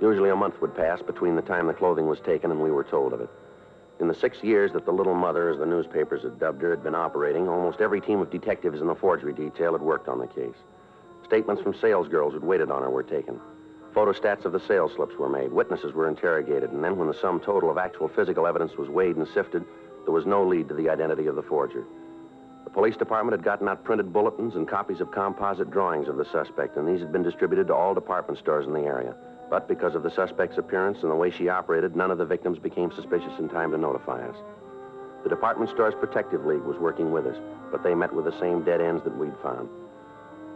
Usually 0.00 0.30
a 0.30 0.36
month 0.36 0.60
would 0.60 0.74
pass 0.74 1.00
between 1.02 1.36
the 1.36 1.42
time 1.42 1.66
the 1.66 1.72
clothing 1.72 2.06
was 2.06 2.20
taken 2.20 2.50
and 2.50 2.60
we 2.60 2.70
were 2.70 2.84
told 2.84 3.12
of 3.12 3.20
it. 3.20 3.30
In 4.00 4.08
the 4.08 4.14
six 4.14 4.42
years 4.42 4.72
that 4.72 4.84
the 4.84 4.92
Little 4.92 5.14
Mother, 5.14 5.50
as 5.50 5.58
the 5.58 5.66
newspapers 5.66 6.22
had 6.22 6.40
dubbed 6.40 6.62
her, 6.62 6.70
had 6.70 6.82
been 6.82 6.96
operating, 6.96 7.48
almost 7.48 7.80
every 7.80 8.00
team 8.00 8.20
of 8.20 8.30
detectives 8.30 8.80
in 8.80 8.88
the 8.88 8.94
forgery 8.94 9.32
detail 9.32 9.72
had 9.72 9.82
worked 9.82 10.08
on 10.08 10.18
the 10.18 10.26
case. 10.26 10.56
Statements 11.24 11.62
from 11.62 11.74
salesgirls 11.74 12.32
who'd 12.32 12.42
waited 12.42 12.70
on 12.70 12.82
her 12.82 12.90
were 12.90 13.04
taken. 13.04 13.40
Photostats 13.94 14.44
of 14.44 14.52
the 14.52 14.58
sales 14.58 14.92
slips 14.94 15.14
were 15.16 15.28
made. 15.28 15.52
Witnesses 15.52 15.92
were 15.92 16.08
interrogated. 16.08 16.72
And 16.72 16.82
then, 16.82 16.96
when 16.96 17.06
the 17.06 17.14
sum 17.14 17.38
total 17.38 17.70
of 17.70 17.78
actual 17.78 18.08
physical 18.08 18.46
evidence 18.48 18.76
was 18.76 18.88
weighed 18.88 19.16
and 19.16 19.28
sifted, 19.28 19.64
there 20.04 20.12
was 20.12 20.26
no 20.26 20.44
lead 20.44 20.68
to 20.68 20.74
the 20.74 20.90
identity 20.90 21.26
of 21.28 21.36
the 21.36 21.42
forger. 21.42 21.84
Police 22.74 22.96
department 22.96 23.38
had 23.38 23.44
gotten 23.44 23.68
out 23.68 23.84
printed 23.84 24.12
bulletins 24.12 24.56
and 24.56 24.66
copies 24.66 25.00
of 25.00 25.12
composite 25.12 25.70
drawings 25.70 26.08
of 26.08 26.16
the 26.16 26.24
suspect, 26.24 26.76
and 26.76 26.88
these 26.88 26.98
had 26.98 27.12
been 27.12 27.22
distributed 27.22 27.68
to 27.68 27.74
all 27.74 27.94
department 27.94 28.36
stores 28.36 28.66
in 28.66 28.72
the 28.72 28.80
area. 28.80 29.14
But 29.48 29.68
because 29.68 29.94
of 29.94 30.02
the 30.02 30.10
suspect's 30.10 30.58
appearance 30.58 30.98
and 31.02 31.10
the 31.12 31.14
way 31.14 31.30
she 31.30 31.48
operated, 31.48 31.94
none 31.94 32.10
of 32.10 32.18
the 32.18 32.26
victims 32.26 32.58
became 32.58 32.90
suspicious 32.90 33.38
in 33.38 33.48
time 33.48 33.70
to 33.70 33.78
notify 33.78 34.26
us. 34.26 34.36
The 35.22 35.28
department 35.28 35.70
store's 35.70 35.94
protective 35.94 36.46
league 36.46 36.64
was 36.64 36.76
working 36.78 37.12
with 37.12 37.26
us, 37.26 37.36
but 37.70 37.84
they 37.84 37.94
met 37.94 38.12
with 38.12 38.24
the 38.24 38.38
same 38.40 38.64
dead 38.64 38.80
ends 38.80 39.04
that 39.04 39.16
we'd 39.16 39.38
found. 39.40 39.68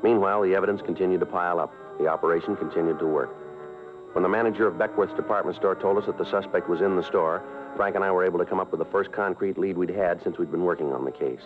Meanwhile, 0.02 0.42
the 0.42 0.56
evidence 0.56 0.82
continued 0.82 1.20
to 1.20 1.26
pile 1.26 1.60
up. 1.60 1.72
The 2.00 2.08
operation 2.08 2.56
continued 2.56 2.98
to 2.98 3.06
work. 3.06 3.30
When 4.14 4.24
the 4.24 4.28
manager 4.28 4.66
of 4.66 4.76
Beckworth's 4.76 5.14
department 5.14 5.56
store 5.56 5.76
told 5.76 5.98
us 5.98 6.06
that 6.06 6.18
the 6.18 6.26
suspect 6.26 6.68
was 6.68 6.80
in 6.80 6.96
the 6.96 7.02
store, 7.04 7.44
Frank 7.76 7.94
and 7.94 8.04
I 8.04 8.10
were 8.10 8.24
able 8.24 8.40
to 8.40 8.44
come 8.44 8.58
up 8.58 8.72
with 8.72 8.80
the 8.80 8.90
first 8.90 9.12
concrete 9.12 9.56
lead 9.56 9.78
we'd 9.78 9.90
had 9.90 10.20
since 10.24 10.36
we'd 10.36 10.50
been 10.50 10.64
working 10.64 10.92
on 10.92 11.04
the 11.04 11.12
case. 11.12 11.42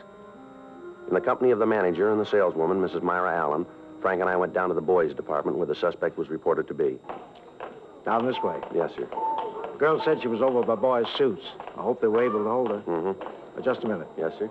In 1.12 1.14
the 1.14 1.20
company 1.20 1.50
of 1.50 1.58
the 1.58 1.66
manager 1.66 2.10
and 2.10 2.18
the 2.18 2.24
saleswoman, 2.24 2.80
Mrs. 2.80 3.02
Myra 3.02 3.36
Allen, 3.36 3.66
Frank 4.00 4.22
and 4.22 4.30
I 4.30 4.36
went 4.38 4.54
down 4.54 4.70
to 4.70 4.74
the 4.74 4.80
boys' 4.80 5.14
department 5.14 5.58
where 5.58 5.66
the 5.66 5.74
suspect 5.74 6.16
was 6.16 6.30
reported 6.30 6.66
to 6.68 6.72
be. 6.72 6.98
Down 8.06 8.24
this 8.24 8.42
way. 8.42 8.58
Yes, 8.74 8.92
sir. 8.96 9.06
The 9.72 9.78
girl 9.78 10.00
said 10.06 10.22
she 10.22 10.28
was 10.28 10.40
over 10.40 10.62
by 10.62 10.74
boys' 10.74 11.04
suits. 11.18 11.42
I 11.76 11.82
hope 11.82 12.00
they 12.00 12.06
were 12.06 12.24
able 12.24 12.42
to 12.42 12.48
hold 12.48 12.70
her. 12.70 12.78
Mm-hmm. 12.78 13.58
Uh, 13.58 13.62
just 13.62 13.84
a 13.84 13.88
minute. 13.88 14.08
Yes, 14.16 14.32
sir. 14.38 14.50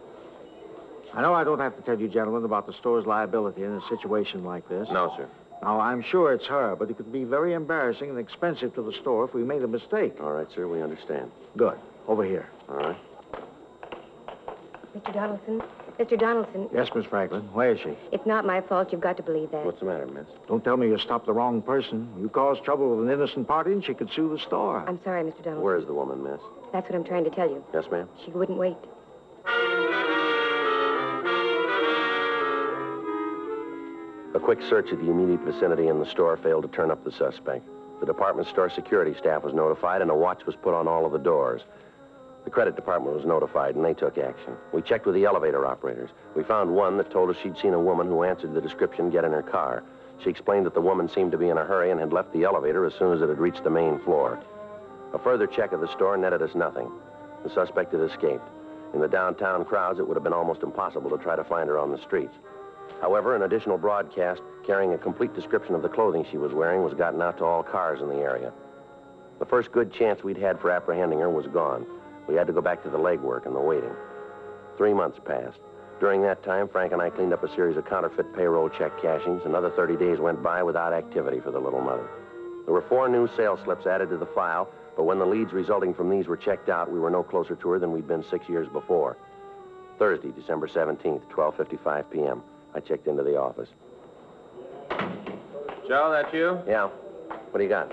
I 1.15 1.23
know 1.23 1.33
I 1.33 1.43
don't 1.43 1.57
have 1.57 1.75
to 1.77 1.81
tell 1.81 1.99
you 1.99 2.07
gentlemen 2.07 2.45
about 2.45 2.67
the 2.67 2.73
store's 2.73 3.07
liability 3.07 3.63
in 3.63 3.71
a 3.71 3.81
situation 3.89 4.43
like 4.43 4.69
this. 4.69 4.87
No, 4.91 5.15
sir. 5.17 5.27
Now, 5.63 5.79
I'm 5.79 6.03
sure 6.11 6.31
it's 6.31 6.45
her, 6.45 6.75
but 6.75 6.91
it 6.91 6.97
could 6.97 7.11
be 7.11 7.23
very 7.23 7.55
embarrassing 7.55 8.11
and 8.11 8.19
expensive 8.19 8.75
to 8.75 8.83
the 8.83 8.93
store 9.01 9.25
if 9.25 9.33
we 9.33 9.43
made 9.43 9.63
a 9.63 9.67
mistake. 9.67 10.13
All 10.21 10.33
right, 10.33 10.47
sir, 10.53 10.67
we 10.67 10.83
understand. 10.83 11.31
Good. 11.57 11.79
Over 12.07 12.23
here. 12.23 12.47
All 12.69 12.75
right. 12.75 12.97
Mr. 14.95 15.11
Donaldson? 15.11 15.63
Mr. 16.01 16.17
Donaldson, 16.19 16.67
Yes, 16.73 16.89
Miss 16.95 17.05
Franklin. 17.05 17.43
Where 17.53 17.73
is 17.73 17.79
she? 17.79 17.95
it's 18.11 18.25
not 18.25 18.43
my 18.43 18.59
fault. 18.61 18.91
You've 18.91 19.01
got 19.01 19.17
to 19.17 19.23
believe 19.23 19.51
that. 19.51 19.63
What's 19.63 19.79
the 19.79 19.85
matter, 19.85 20.07
miss? 20.07 20.25
Don't 20.47 20.63
tell 20.63 20.75
me 20.75 20.87
you 20.87 20.97
stopped 20.97 21.27
the 21.27 21.33
wrong 21.33 21.61
person. 21.61 22.09
You 22.19 22.27
caused 22.27 22.63
trouble 22.63 22.89
with 22.95 23.07
an 23.07 23.13
innocent 23.13 23.47
party, 23.47 23.71
and 23.71 23.85
she 23.85 23.93
could 23.93 24.09
sue 24.11 24.27
the 24.29 24.39
store. 24.39 24.83
I'm 24.87 24.99
sorry, 25.03 25.21
Mr. 25.21 25.43
Donaldson. 25.43 25.61
Where 25.61 25.77
is 25.77 25.85
the 25.85 25.93
woman, 25.93 26.23
miss? 26.23 26.39
That's 26.73 26.89
what 26.89 26.95
I'm 26.95 27.03
trying 27.03 27.25
to 27.25 27.29
tell 27.29 27.47
you. 27.47 27.63
Yes, 27.71 27.85
ma'am? 27.91 28.09
She 28.25 28.31
wouldn't 28.31 28.57
wait. 28.57 28.77
A 34.33 34.39
quick 34.39 34.59
search 34.69 34.91
of 34.91 34.99
the 34.99 35.09
immediate 35.11 35.41
vicinity 35.41 35.87
in 35.87 35.99
the 35.99 36.05
store 36.05 36.37
failed 36.37 36.63
to 36.63 36.69
turn 36.69 36.89
up 36.89 37.03
the 37.03 37.11
suspect. 37.11 37.65
The 37.99 38.05
department 38.05 38.47
store 38.47 38.69
security 38.69 39.13
staff 39.19 39.43
was 39.43 39.53
notified, 39.53 40.01
and 40.01 40.09
a 40.09 40.15
watch 40.15 40.45
was 40.45 40.55
put 40.55 40.73
on 40.73 40.87
all 40.87 41.05
of 41.05 41.11
the 41.11 41.19
doors. 41.19 41.61
The 42.43 42.49
credit 42.49 42.75
department 42.75 43.15
was 43.15 43.25
notified, 43.25 43.75
and 43.75 43.85
they 43.85 43.93
took 43.93 44.17
action. 44.17 44.55
We 44.73 44.81
checked 44.81 45.05
with 45.05 45.15
the 45.15 45.25
elevator 45.25 45.65
operators. 45.65 46.09
We 46.35 46.43
found 46.43 46.73
one 46.73 46.97
that 46.97 47.11
told 47.11 47.29
us 47.29 47.37
she'd 47.41 47.57
seen 47.57 47.73
a 47.73 47.79
woman 47.79 48.07
who 48.07 48.23
answered 48.23 48.53
the 48.53 48.61
description 48.61 49.11
get 49.11 49.23
in 49.23 49.31
her 49.31 49.43
car. 49.43 49.83
She 50.23 50.29
explained 50.29 50.65
that 50.65 50.73
the 50.73 50.81
woman 50.81 51.07
seemed 51.07 51.31
to 51.31 51.37
be 51.37 51.49
in 51.49 51.57
a 51.57 51.65
hurry 51.65 51.91
and 51.91 51.99
had 51.99 52.13
left 52.13 52.33
the 52.33 52.43
elevator 52.43 52.85
as 52.85 52.93
soon 52.95 53.13
as 53.13 53.21
it 53.21 53.29
had 53.29 53.39
reached 53.39 53.63
the 53.63 53.69
main 53.69 53.99
floor. 53.99 54.39
A 55.13 55.19
further 55.19 55.47
check 55.47 55.71
of 55.71 55.81
the 55.81 55.91
store 55.91 56.17
netted 56.17 56.41
us 56.41 56.55
nothing. 56.55 56.91
The 57.43 57.49
suspect 57.49 57.91
had 57.91 58.01
escaped. 58.01 58.47
In 58.93 59.01
the 59.01 59.07
downtown 59.07 59.63
crowds, 59.63 59.99
it 59.99 60.07
would 60.07 60.15
have 60.15 60.23
been 60.23 60.33
almost 60.33 60.63
impossible 60.63 61.09
to 61.09 61.23
try 61.23 61.35
to 61.35 61.43
find 61.43 61.69
her 61.69 61.77
on 61.77 61.91
the 61.91 62.01
streets. 62.01 62.33
However, 63.01 63.35
an 63.35 63.43
additional 63.43 63.77
broadcast 63.77 64.41
carrying 64.65 64.93
a 64.93 64.97
complete 64.97 65.33
description 65.33 65.75
of 65.75 65.81
the 65.81 65.89
clothing 65.89 66.25
she 66.29 66.37
was 66.37 66.53
wearing 66.53 66.83
was 66.83 66.93
gotten 66.93 67.21
out 67.21 67.37
to 67.37 67.45
all 67.45 67.63
cars 67.63 68.01
in 68.01 68.09
the 68.09 68.15
area. 68.15 68.51
The 69.39 69.45
first 69.45 69.71
good 69.71 69.91
chance 69.91 70.23
we'd 70.23 70.37
had 70.37 70.59
for 70.59 70.69
apprehending 70.69 71.19
her 71.19 71.29
was 71.29 71.47
gone. 71.47 71.85
We 72.27 72.35
had 72.35 72.47
to 72.47 72.53
go 72.53 72.61
back 72.61 72.83
to 72.83 72.89
the 72.89 72.97
legwork 72.97 73.45
and 73.45 73.55
the 73.55 73.59
waiting. 73.59 73.93
Three 74.77 74.93
months 74.93 75.19
passed. 75.25 75.59
During 75.99 76.21
that 76.23 76.43
time, 76.43 76.67
Frank 76.67 76.93
and 76.93 77.01
I 77.01 77.09
cleaned 77.09 77.33
up 77.33 77.43
a 77.43 77.55
series 77.55 77.77
of 77.77 77.85
counterfeit 77.85 78.33
payroll 78.35 78.69
check 78.69 78.91
cashings. 79.01 79.43
Another 79.45 79.69
30 79.71 79.97
days 79.97 80.19
went 80.19 80.41
by 80.41 80.63
without 80.63 80.93
activity 80.93 81.39
for 81.39 81.51
the 81.51 81.59
little 81.59 81.81
mother. 81.81 82.09
There 82.65 82.73
were 82.73 82.85
four 82.89 83.07
new 83.07 83.27
sales 83.37 83.59
slips 83.63 83.85
added 83.85 84.09
to 84.09 84.17
the 84.17 84.25
file, 84.27 84.69
but 84.95 85.03
when 85.03 85.19
the 85.19 85.25
leads 85.25 85.53
resulting 85.53 85.93
from 85.93 86.09
these 86.09 86.27
were 86.27 86.37
checked 86.37 86.69
out, 86.69 86.91
we 86.91 86.99
were 86.99 87.09
no 87.09 87.21
closer 87.21 87.55
to 87.55 87.69
her 87.69 87.79
than 87.79 87.91
we'd 87.91 88.07
been 88.07 88.23
six 88.29 88.49
years 88.49 88.67
before. 88.69 89.17
Thursday, 89.99 90.31
December 90.31 90.67
17th, 90.67 91.21
12.55 91.27 92.09
p.m. 92.09 92.41
I 92.73 92.79
checked 92.79 93.07
into 93.07 93.23
the 93.23 93.37
office. 93.37 93.69
Joe, 95.87 96.09
that 96.11 96.33
you? 96.33 96.59
Yeah. 96.67 96.89
What 97.51 97.57
do 97.57 97.63
you 97.63 97.69
got? 97.69 97.91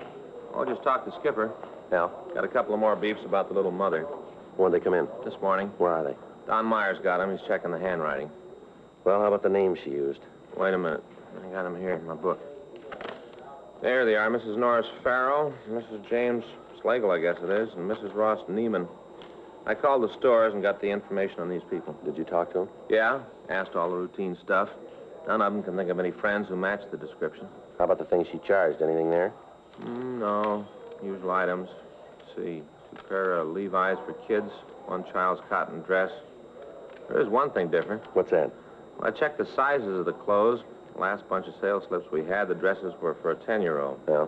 Oh, 0.54 0.64
just 0.64 0.82
talked 0.82 1.06
to 1.06 1.20
Skipper. 1.20 1.52
Yeah. 1.90 2.09
Got 2.35 2.45
a 2.45 2.49
couple 2.49 2.75
of 2.75 2.80
more 2.80 2.97
beefs 2.97 3.21
about 3.25 3.49
the 3.49 3.54
little 3.54 3.71
mother. 3.71 4.02
When'd 4.57 4.75
they 4.75 4.80
come 4.80 4.95
in? 4.95 5.07
This 5.25 5.35
morning. 5.40 5.68
Where 5.78 5.92
are 5.92 6.04
they? 6.04 6.16
Don 6.47 6.66
Myers 6.66 6.99
got 7.02 7.21
him. 7.21 7.30
He's 7.30 7.47
checking 7.47 7.71
the 7.71 7.78
handwriting. 7.78 8.30
Well, 9.04 9.21
how 9.21 9.28
about 9.28 9.42
the 9.42 9.49
names 9.49 9.78
she 9.85 9.90
used? 9.90 10.21
Wait 10.57 10.75
a 10.75 10.78
minute. 10.78 11.02
I 11.42 11.52
got 11.52 11.66
him 11.66 11.78
here 11.78 11.95
in 11.95 12.07
my 12.07 12.14
book. 12.14 12.40
There 13.80 14.04
they 14.04 14.16
are, 14.16 14.28
Mrs. 14.28 14.59
Norris 14.59 14.87
Farrell, 15.04 15.54
Mrs. 15.71 16.09
James 16.11 16.42
Slagle, 16.83 17.16
I 17.16 17.21
guess 17.21 17.37
it 17.42 17.50
is, 17.50 17.68
and 17.76 17.88
Mrs. 17.88 18.14
Ross 18.14 18.40
Neiman. 18.50 18.88
I 19.66 19.75
called 19.75 20.02
the 20.02 20.12
stores 20.18 20.52
and 20.52 20.62
got 20.62 20.80
the 20.80 20.88
information 20.88 21.40
on 21.40 21.49
these 21.49 21.62
people. 21.71 21.95
Did 22.04 22.16
you 22.16 22.25
talk 22.25 22.52
to 22.54 22.61
them? 22.61 22.68
Yeah, 22.88 23.21
asked 23.49 23.76
all 23.76 23.90
the 23.90 23.97
routine 23.97 24.37
stuff. 24.42 24.68
None 25.28 25.40
of 25.42 25.52
them 25.52 25.62
can 25.62 25.76
think 25.76 25.90
of 25.90 25.99
any 26.00 26.11
friends 26.11 26.49
who 26.49 26.57
match 26.57 26.80
the 26.90 26.97
description. 26.97 27.47
How 27.78 27.85
about 27.85 27.99
the 27.99 28.04
things 28.07 28.26
she 28.33 28.40
charged? 28.49 28.83
Anything 28.83 29.11
there? 29.11 29.33
Mm, 29.80 30.18
no, 30.18 30.66
usual 31.02 31.31
items. 31.31 31.69
Let's 32.19 32.37
see, 32.37 32.62
two 32.95 33.02
pair 33.09 33.38
of 33.38 33.49
Levi's 33.49 33.99
for 34.07 34.14
kids, 34.26 34.50
one 34.87 35.05
child's 35.12 35.40
cotton 35.49 35.81
dress. 35.83 36.11
There 37.09 37.21
is 37.21 37.28
one 37.28 37.50
thing 37.50 37.69
different. 37.71 38.02
What's 38.14 38.31
that? 38.31 38.50
Well, 38.99 39.09
I 39.09 39.19
checked 39.19 39.38
the 39.38 39.47
sizes 39.57 39.99
of 39.99 40.05
the 40.05 40.12
clothes. 40.12 40.61
The 40.95 41.00
last 41.00 41.28
bunch 41.28 41.47
of 41.47 41.55
sales 41.61 41.85
slips 41.88 42.11
we 42.12 42.25
had, 42.25 42.49
the 42.49 42.55
dresses 42.55 42.93
were 43.00 43.14
for 43.23 43.31
a 43.31 43.37
10-year-old. 43.37 44.00
Yeah. 44.09 44.26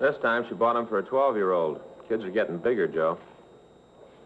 This 0.00 0.16
time, 0.22 0.44
she 0.48 0.54
bought 0.54 0.74
them 0.74 0.86
for 0.86 0.98
a 0.98 1.02
12-year-old. 1.02 1.80
Kids 2.08 2.24
are 2.24 2.30
getting 2.30 2.58
bigger, 2.58 2.86
Joe. 2.86 3.18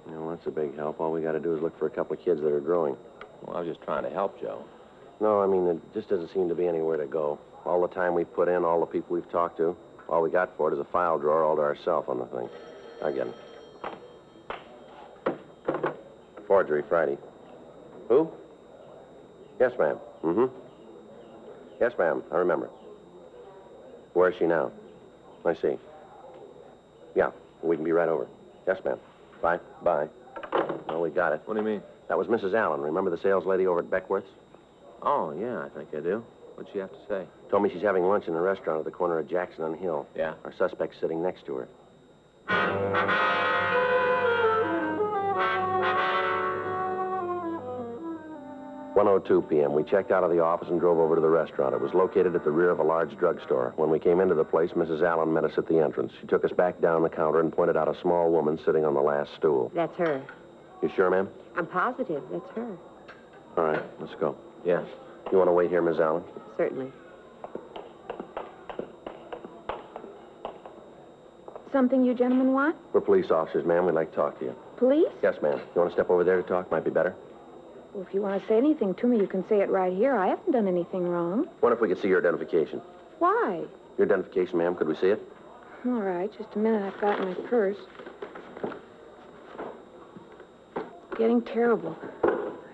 Well, 0.07 0.31
that's 0.31 0.47
a 0.47 0.51
big 0.51 0.77
help. 0.77 1.01
All 1.01 1.13
we 1.13 1.21
got 1.21 1.33
to 1.33 1.41
do 1.41 1.55
is 1.55 1.63
look 1.63 1.79
for 1.79 1.87
a 1.87 1.91
couple 1.91 2.17
of 2.17 2.25
kids 2.25 2.41
that 2.41 2.53
are 2.53 2.61
growing. 2.61 2.97
Well, 3.43 3.57
I 3.57 3.61
was 3.61 3.69
just 3.69 3.83
trying 3.83 4.05
to 4.05 4.11
help 4.11 4.41
Joe. 4.41 4.65
No, 5.21 5.41
I 5.41 5.47
mean, 5.47 5.67
it 5.67 5.79
just 5.95 6.09
doesn't 6.09 6.33
seem 6.33 6.49
to 6.49 6.55
be 6.55 6.67
anywhere 6.67 6.97
to 6.97 7.07
go. 7.07 7.39
All 7.65 7.81
the 7.83 7.95
time 7.95 8.15
we've 8.15 8.33
put 8.33 8.49
in, 8.49 8.65
all 8.65 8.81
the 8.81 8.87
people 8.87 9.15
we've 9.15 9.31
talked 9.31 9.59
to, 9.59 9.77
all 10.11 10.23
we 10.23 10.31
got 10.31 10.51
for 10.57 10.71
it 10.71 10.75
is 10.75 10.81
a 10.81 10.85
file 10.85 11.19
drawer 11.19 11.45
all 11.45 11.57
to 11.57 11.63
ourselves 11.63 12.09
on 12.09 12.19
the 12.19 12.27
thing. 12.27 12.49
I 13.03 13.13
get 13.13 13.27
it. 13.29 13.35
Forgery 16.47 16.83
Friday. 16.89 17.17
Who? 18.09 18.29
Yes, 19.61 19.73
ma'am. 19.79 19.99
Mm-hmm. 20.25 20.47
Yes, 21.81 21.93
ma'am. 21.99 22.23
I 22.33 22.37
remember. 22.37 22.69
Where 24.15 24.31
is 24.31 24.37
she 24.39 24.47
now? 24.47 24.73
I 25.45 25.55
see. 25.55 25.77
Yeah, 27.15 27.31
we 27.63 27.77
can 27.77 27.85
be 27.85 27.93
right 27.93 28.09
over. 28.09 28.27
Yes, 28.67 28.79
ma'am. 28.85 28.99
Bye. 29.41 29.61
Bye. 29.83 30.09
Well, 30.89 31.01
we 31.01 31.11
got 31.11 31.33
it. 31.33 31.43
What 31.45 31.55
do 31.55 31.61
you 31.61 31.67
mean? 31.67 31.83
That 32.09 32.19
was 32.19 32.27
Mrs. 32.27 32.55
Allen. 32.55 32.81
Remember 32.81 33.11
the 33.11 33.23
sales 33.23 33.47
lady 33.47 33.67
over 33.67 33.79
at 33.79 33.91
Beckworth's? 33.91 34.27
Oh, 35.03 35.33
yeah, 35.39 35.65
I 35.65 35.69
think 35.69 35.89
I 35.97 36.01
do. 36.01 36.25
What'd 36.57 36.73
she 36.73 36.81
have 36.81 36.91
to 36.91 36.99
say? 37.09 37.25
Told 37.51 37.65
me 37.65 37.71
she's 37.73 37.83
having 37.83 38.05
lunch 38.05 38.29
in 38.29 38.35
a 38.35 38.41
restaurant 38.41 38.79
at 38.79 38.85
the 38.85 38.93
corner 38.93 39.19
of 39.19 39.29
Jackson 39.29 39.65
and 39.65 39.77
Hill. 39.77 40.07
Yeah. 40.15 40.35
Our 40.45 40.53
suspect's 40.57 40.97
sitting 41.01 41.21
next 41.21 41.47
to 41.47 41.57
her. 41.57 41.69
1:02 48.95 49.49
p.m. 49.49 49.73
We 49.73 49.83
checked 49.83 50.11
out 50.11 50.25
of 50.25 50.31
the 50.31 50.41
office 50.41 50.69
and 50.69 50.79
drove 50.79 50.99
over 50.99 51.15
to 51.15 51.21
the 51.21 51.29
restaurant. 51.29 51.75
It 51.75 51.81
was 51.81 51.95
located 51.95 52.35
at 52.35 52.45
the 52.45 52.51
rear 52.51 52.71
of 52.71 52.81
a 52.81 52.83
large 52.83 53.17
drugstore. 53.17 53.73
When 53.77 53.91
we 53.91 53.99
came 53.99 54.21
into 54.21 54.35
the 54.35 54.45
place, 54.45 54.71
Mrs. 54.71 55.03
Allen 55.03 55.33
met 55.33 55.45
us 55.45 55.53
at 55.57 55.67
the 55.69 55.79
entrance. 55.79 56.13
She 56.21 56.27
took 56.27 56.45
us 56.45 56.53
back 56.53 56.81
down 56.81 57.03
the 57.03 57.09
counter 57.09 57.41
and 57.41 57.53
pointed 57.53 57.77
out 57.77 57.89
a 57.89 58.01
small 58.01 58.31
woman 58.31 58.59
sitting 58.65 58.85
on 58.85 58.95
the 58.95 59.01
last 59.01 59.31
stool. 59.39 59.73
That's 59.75 59.97
her. 59.97 60.23
You 60.83 60.91
sure, 60.95 61.11
ma'am? 61.11 61.29
I'm 61.57 61.67
positive 61.67 62.23
that's 62.31 62.51
her. 62.57 62.77
All 63.57 63.65
right, 63.65 63.83
let's 64.01 64.15
go. 64.21 64.37
Yes. 64.65 64.85
You 65.33 65.39
want 65.39 65.49
to 65.49 65.53
wait 65.53 65.71
here, 65.71 65.83
Miss 65.83 65.99
Allen? 65.99 66.25
Certainly. 66.57 66.93
Something 71.73 72.05
you 72.05 72.15
gentlemen 72.15 72.53
want? 72.53 72.77
We're 72.93 73.01
police 73.01 73.31
officers, 73.31 73.65
ma'am. 73.65 73.87
We'd 73.87 73.95
like 73.95 74.11
to 74.11 74.17
talk 74.17 74.39
to 74.41 74.45
you. 74.47 74.55
Police? 74.77 75.13
Yes, 75.23 75.37
ma'am. 75.41 75.59
You 75.59 75.81
want 75.81 75.91
to 75.91 75.95
step 75.95 76.11
over 76.11 76.25
there 76.25 76.43
to 76.43 76.49
talk? 76.49 76.71
Might 76.71 76.85
be 76.85 76.91
better. 76.91 77.15
Well, 77.93 78.05
if 78.07 78.13
you 78.15 78.23
want 78.23 78.41
to 78.41 78.49
say 78.49 78.57
anything 78.57 78.95
to 78.95 79.07
me, 79.07 79.19
you 79.19 79.27
can 79.27 79.47
say 79.49 79.61
it 79.61 79.69
right 79.71 79.93
here. 79.93 80.17
I 80.17 80.29
haven't 80.29 80.53
done 80.53 80.67
anything 80.67 81.09
wrong. 81.09 81.49
Wonder 81.61 81.77
if 81.77 81.81
we 81.81 81.89
could 81.89 81.99
see 82.01 82.09
your 82.09 82.19
identification. 82.19 82.81
Why? 83.19 83.63
Your 83.99 84.07
identification, 84.07 84.59
ma'am. 84.59 84.75
Could 84.75 84.89
we 84.89 84.97
see 84.97 85.09
it? 85.09 85.23
All 85.87 85.93
right, 85.93 86.31
just 86.37 86.55
a 86.57 86.59
minute. 86.59 86.83
I've 86.83 87.01
got 87.01 87.21
my 87.21 87.35
purse. 87.49 87.77
Getting 91.17 91.43
terrible. 91.43 91.97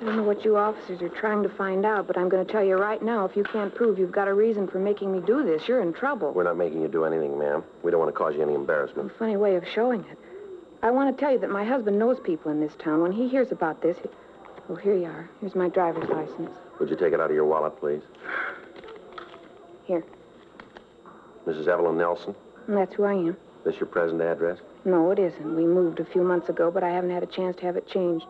I 0.06 0.08
don't 0.10 0.18
know 0.18 0.22
what 0.22 0.44
you 0.44 0.56
officers 0.56 1.02
are 1.02 1.08
trying 1.08 1.42
to 1.42 1.48
find 1.48 1.84
out, 1.84 2.06
but 2.06 2.16
I'm 2.16 2.28
going 2.28 2.46
to 2.46 2.52
tell 2.52 2.62
you 2.62 2.76
right 2.76 3.02
now 3.02 3.24
if 3.24 3.34
you 3.34 3.42
can't 3.42 3.74
prove 3.74 3.98
you've 3.98 4.12
got 4.12 4.28
a 4.28 4.34
reason 4.34 4.68
for 4.68 4.78
making 4.78 5.10
me 5.10 5.18
do 5.18 5.42
this, 5.42 5.66
you're 5.66 5.82
in 5.82 5.92
trouble. 5.92 6.30
We're 6.30 6.44
not 6.44 6.56
making 6.56 6.80
you 6.80 6.86
do 6.86 7.04
anything, 7.04 7.36
ma'am. 7.36 7.64
We 7.82 7.90
don't 7.90 7.98
want 7.98 8.14
to 8.14 8.16
cause 8.16 8.36
you 8.36 8.42
any 8.42 8.54
embarrassment. 8.54 9.10
A 9.10 9.14
funny 9.18 9.36
way 9.36 9.56
of 9.56 9.66
showing 9.66 10.04
it. 10.04 10.16
I 10.80 10.92
want 10.92 11.12
to 11.12 11.20
tell 11.20 11.32
you 11.32 11.40
that 11.40 11.50
my 11.50 11.64
husband 11.64 11.98
knows 11.98 12.20
people 12.20 12.52
in 12.52 12.60
this 12.60 12.72
town. 12.78 13.02
When 13.02 13.10
he 13.10 13.26
hears 13.26 13.50
about 13.50 13.82
this, 13.82 13.96
he... 13.98 14.08
oh, 14.68 14.76
here 14.76 14.96
you 14.96 15.06
are. 15.06 15.28
Here's 15.40 15.56
my 15.56 15.68
driver's 15.68 16.08
license. 16.08 16.52
Would 16.78 16.88
you 16.88 16.94
take 16.94 17.12
it 17.12 17.18
out 17.18 17.30
of 17.30 17.34
your 17.34 17.44
wallet, 17.44 17.76
please? 17.80 18.02
Here. 19.86 20.04
Mrs. 21.48 21.66
Evelyn 21.66 21.98
Nelson, 21.98 22.32
that's 22.68 22.94
who 22.94 23.02
I 23.02 23.14
am. 23.14 23.30
Is 23.30 23.36
this 23.64 23.80
your 23.80 23.88
present 23.88 24.22
address? 24.22 24.60
No, 24.84 25.10
it 25.10 25.18
isn't. 25.18 25.56
We 25.56 25.66
moved 25.66 25.98
a 25.98 26.04
few 26.04 26.22
months 26.22 26.48
ago, 26.48 26.70
but 26.70 26.84
I 26.84 26.90
haven't 26.90 27.10
had 27.10 27.24
a 27.24 27.26
chance 27.26 27.56
to 27.56 27.62
have 27.62 27.76
it 27.76 27.88
changed. 27.88 28.24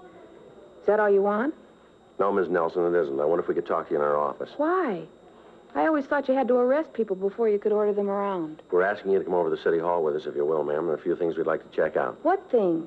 Is 0.80 0.86
that 0.86 1.00
all 1.00 1.10
you 1.10 1.20
want? 1.20 1.52
No, 2.18 2.32
Miss 2.32 2.48
Nelson, 2.48 2.94
it 2.94 2.98
isn't. 2.98 3.20
I 3.20 3.24
wonder 3.24 3.42
if 3.42 3.48
we 3.48 3.54
could 3.54 3.66
talk 3.66 3.88
to 3.88 3.94
you 3.94 4.00
in 4.00 4.04
our 4.04 4.16
office. 4.16 4.50
Why? 4.56 5.02
I 5.74 5.86
always 5.86 6.06
thought 6.06 6.28
you 6.28 6.34
had 6.34 6.48
to 6.48 6.54
arrest 6.54 6.94
people 6.94 7.16
before 7.16 7.48
you 7.48 7.58
could 7.58 7.72
order 7.72 7.92
them 7.92 8.08
around. 8.08 8.62
We're 8.70 8.82
asking 8.82 9.12
you 9.12 9.18
to 9.18 9.24
come 9.24 9.34
over 9.34 9.50
to 9.50 9.56
the 9.56 9.62
City 9.62 9.78
Hall 9.78 10.02
with 10.02 10.16
us, 10.16 10.24
if 10.24 10.34
you 10.34 10.44
will, 10.46 10.64
ma'am. 10.64 10.86
There 10.86 10.94
are 10.94 10.98
a 10.98 11.02
few 11.02 11.16
things 11.16 11.36
we'd 11.36 11.46
like 11.46 11.68
to 11.70 11.76
check 11.76 11.96
out. 11.96 12.18
What 12.24 12.50
things? 12.50 12.86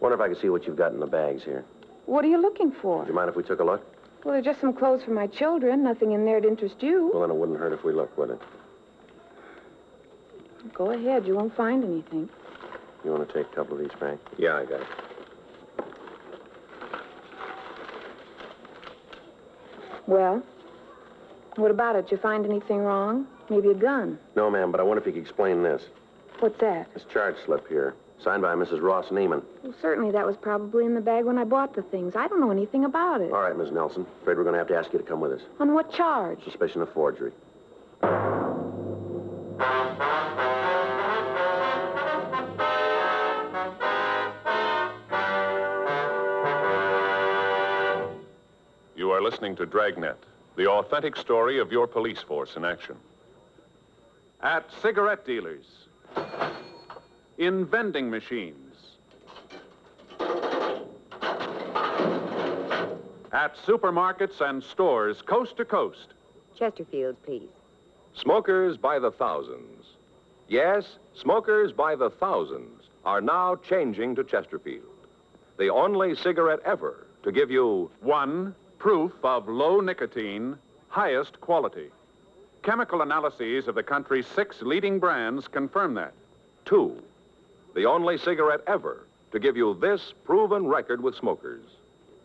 Wonder 0.00 0.16
if 0.16 0.20
I 0.20 0.28
could 0.28 0.40
see 0.40 0.48
what 0.48 0.66
you've 0.66 0.76
got 0.76 0.92
in 0.92 0.98
the 0.98 1.06
bags 1.06 1.44
here. 1.44 1.64
What 2.06 2.24
are 2.24 2.28
you 2.28 2.38
looking 2.40 2.72
for? 2.72 3.04
Do 3.04 3.08
you 3.10 3.14
mind 3.14 3.28
if 3.28 3.36
we 3.36 3.44
took 3.44 3.60
a 3.60 3.64
look? 3.64 3.84
Well, 4.24 4.32
they're 4.32 4.42
just 4.42 4.60
some 4.60 4.72
clothes 4.72 5.04
for 5.04 5.12
my 5.12 5.28
children. 5.28 5.84
Nothing 5.84 6.12
in 6.12 6.24
there 6.24 6.40
to 6.40 6.48
interest 6.48 6.82
you. 6.82 7.10
Well, 7.12 7.22
then 7.22 7.30
it 7.30 7.36
wouldn't 7.36 7.58
hurt 7.58 7.72
if 7.72 7.84
we 7.84 7.92
looked, 7.92 8.18
would 8.18 8.30
it? 8.30 8.40
Go 10.74 10.90
ahead. 10.90 11.26
You 11.26 11.36
won't 11.36 11.54
find 11.56 11.84
anything. 11.84 12.28
You 13.04 13.12
want 13.12 13.28
to 13.28 13.32
take 13.32 13.52
a 13.52 13.54
couple 13.54 13.74
of 13.74 13.80
these, 13.80 13.92
Frank? 13.98 14.20
Yeah, 14.36 14.56
I 14.56 14.64
got 14.64 14.80
it. 14.80 14.86
Well, 20.08 20.42
what 21.56 21.70
about 21.70 21.96
it? 21.96 22.06
Did 22.06 22.12
you 22.12 22.16
find 22.16 22.46
anything 22.46 22.78
wrong? 22.78 23.26
Maybe 23.50 23.68
a 23.68 23.74
gun. 23.74 24.18
No, 24.34 24.50
ma'am, 24.50 24.72
but 24.72 24.80
I 24.80 24.82
wonder 24.82 25.02
if 25.02 25.06
you 25.06 25.12
could 25.12 25.22
explain 25.22 25.62
this. 25.62 25.82
What's 26.40 26.58
that? 26.60 26.92
This 26.94 27.04
charge 27.12 27.36
slip 27.44 27.68
here, 27.68 27.94
signed 28.24 28.40
by 28.40 28.54
Mrs. 28.54 28.80
Ross 28.80 29.06
Neiman. 29.10 29.42
Well, 29.62 29.74
certainly 29.82 30.10
that 30.12 30.26
was 30.26 30.36
probably 30.40 30.86
in 30.86 30.94
the 30.94 31.00
bag 31.02 31.26
when 31.26 31.36
I 31.36 31.44
bought 31.44 31.74
the 31.74 31.82
things. 31.82 32.14
I 32.16 32.26
don't 32.26 32.40
know 32.40 32.50
anything 32.50 32.86
about 32.86 33.20
it. 33.20 33.32
All 33.32 33.42
right, 33.42 33.56
Miss 33.56 33.70
Nelson. 33.70 34.06
Afraid 34.22 34.38
we're 34.38 34.44
going 34.44 34.54
to 34.54 34.58
have 34.58 34.68
to 34.68 34.76
ask 34.76 34.90
you 34.92 34.98
to 34.98 35.04
come 35.04 35.20
with 35.20 35.32
us. 35.32 35.42
On 35.60 35.74
what 35.74 35.92
charge? 35.92 36.42
Suspicion 36.44 36.80
of 36.80 36.90
forgery. 36.94 37.32
Listening 49.38 49.54
to 49.54 49.66
Dragnet, 49.66 50.16
the 50.56 50.66
authentic 50.66 51.14
story 51.14 51.60
of 51.60 51.70
your 51.70 51.86
police 51.86 52.20
force 52.20 52.56
in 52.56 52.64
action. 52.64 52.96
At 54.42 54.68
cigarette 54.82 55.24
dealers, 55.24 55.64
in 57.38 57.64
vending 57.64 58.10
machines, 58.10 58.74
at 63.30 63.54
supermarkets 63.64 64.40
and 64.40 64.60
stores 64.60 65.22
coast 65.22 65.56
to 65.58 65.64
coast. 65.64 66.08
Chesterfield, 66.58 67.16
please. 67.22 67.50
Smokers 68.14 68.76
by 68.76 68.98
the 68.98 69.12
thousands. 69.12 69.84
Yes, 70.48 70.96
smokers 71.14 71.70
by 71.70 71.94
the 71.94 72.10
thousands 72.10 72.88
are 73.04 73.20
now 73.20 73.54
changing 73.54 74.16
to 74.16 74.24
Chesterfield, 74.24 75.06
the 75.58 75.68
only 75.68 76.16
cigarette 76.16 76.58
ever 76.64 77.06
to 77.22 77.30
give 77.30 77.52
you 77.52 77.88
One, 78.00 78.56
proof 78.78 79.12
of 79.22 79.48
low 79.48 79.80
nicotine, 79.80 80.56
highest 80.88 81.40
quality. 81.40 81.88
Chemical 82.62 83.02
analyses 83.02 83.68
of 83.68 83.74
the 83.74 83.82
country's 83.82 84.26
six 84.26 84.62
leading 84.62 84.98
brands 84.98 85.48
confirm 85.48 85.94
that. 85.94 86.12
two, 86.64 87.02
the 87.74 87.84
only 87.86 88.18
cigarette 88.18 88.60
ever 88.66 89.06
to 89.32 89.38
give 89.38 89.56
you 89.56 89.74
this 89.80 90.12
proven 90.24 90.66
record 90.66 91.02
with 91.02 91.14
smokers. 91.14 91.64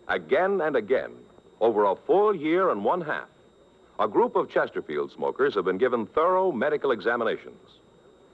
Again 0.08 0.62
and 0.62 0.76
again, 0.76 1.12
over 1.60 1.86
a 1.86 1.96
full 1.96 2.36
year 2.36 2.72
and 2.72 2.84
one 2.84 3.02
half, 3.02 3.30
a 4.00 4.08
group 4.08 4.36
of 4.36 4.50
Chesterfield 4.50 5.12
smokers 5.12 5.54
have 5.56 5.66
been 5.66 5.78
given 5.78 6.06
thorough 6.08 6.52
medical 6.52 6.92
examinations. 6.92 7.80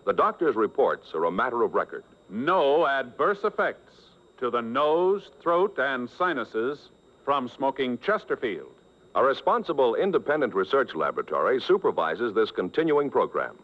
The 0.06 0.14
doctor's 0.14 0.56
reports 0.56 1.14
are 1.14 1.26
a 1.26 1.32
matter 1.32 1.64
of 1.64 1.74
record. 1.74 2.04
No 2.30 2.88
adverse 2.88 3.44
effects 3.44 3.94
to 4.40 4.50
the 4.50 4.62
nose, 4.62 5.30
throat, 5.42 5.78
and 5.78 6.10
sinuses 6.10 6.90
from 7.24 7.48
smoking 7.50 7.98
Chesterfield. 8.00 8.72
A 9.16 9.24
responsible 9.24 9.96
independent 9.96 10.54
research 10.54 10.94
laboratory 10.94 11.60
supervises 11.62 12.34
this 12.34 12.52
continuing 12.52 13.10
program. 13.10 13.58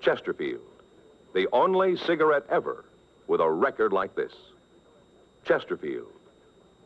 Chesterfield, 0.00 0.60
the 1.34 1.48
only 1.52 1.96
cigarette 1.96 2.44
ever 2.50 2.84
with 3.26 3.40
a 3.40 3.50
record 3.50 3.92
like 3.92 4.14
this. 4.14 4.32
Chesterfield, 5.44 6.12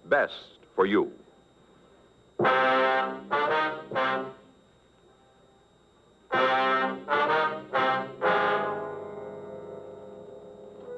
best 0.06 0.34
for 0.74 0.86
you. 0.86 1.10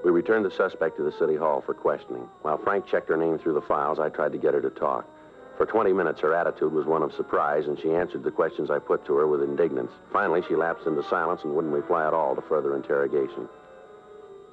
We 0.05 0.11
returned 0.11 0.45
the 0.45 0.51
suspect 0.51 0.99
to 0.99 1.03
the 1.03 1.13
city 1.13 1.35
hall 1.35 1.63
for 1.63 1.73
questioning. 1.73 2.29
While 2.43 2.59
Frank 2.59 2.87
checked 2.87 3.09
her 3.09 3.17
name 3.17 3.39
through 3.39 3.55
the 3.55 3.63
files, 3.63 3.99
I 3.99 4.11
tried 4.11 4.33
to 4.33 4.39
get 4.39 4.53
her 4.53 4.61
to 4.61 4.69
talk. 4.69 5.09
For 5.57 5.65
20 5.65 5.95
minutes, 5.95 6.21
her 6.21 6.35
attitude 6.35 6.73
was 6.73 6.85
one 6.85 7.03
of 7.03 7.15
surprise, 7.15 7.69
and 7.69 7.79
she 7.79 7.91
answered 7.91 8.23
the 8.23 8.31
questions 8.31 8.71
I 8.71 8.81
put 8.81 9.07
to 9.07 9.17
her 9.17 9.27
with 9.27 9.43
indignance. 9.43 9.93
Finally, 10.13 10.43
she 10.47 10.57
lapsed 10.57 10.87
into 10.87 11.03
silence 11.05 11.41
and 11.45 11.55
wouldn't 11.55 11.73
reply 11.73 12.07
at 12.07 12.13
all 12.13 12.35
to 12.35 12.43
further 12.43 12.77
interrogation. 12.77 13.49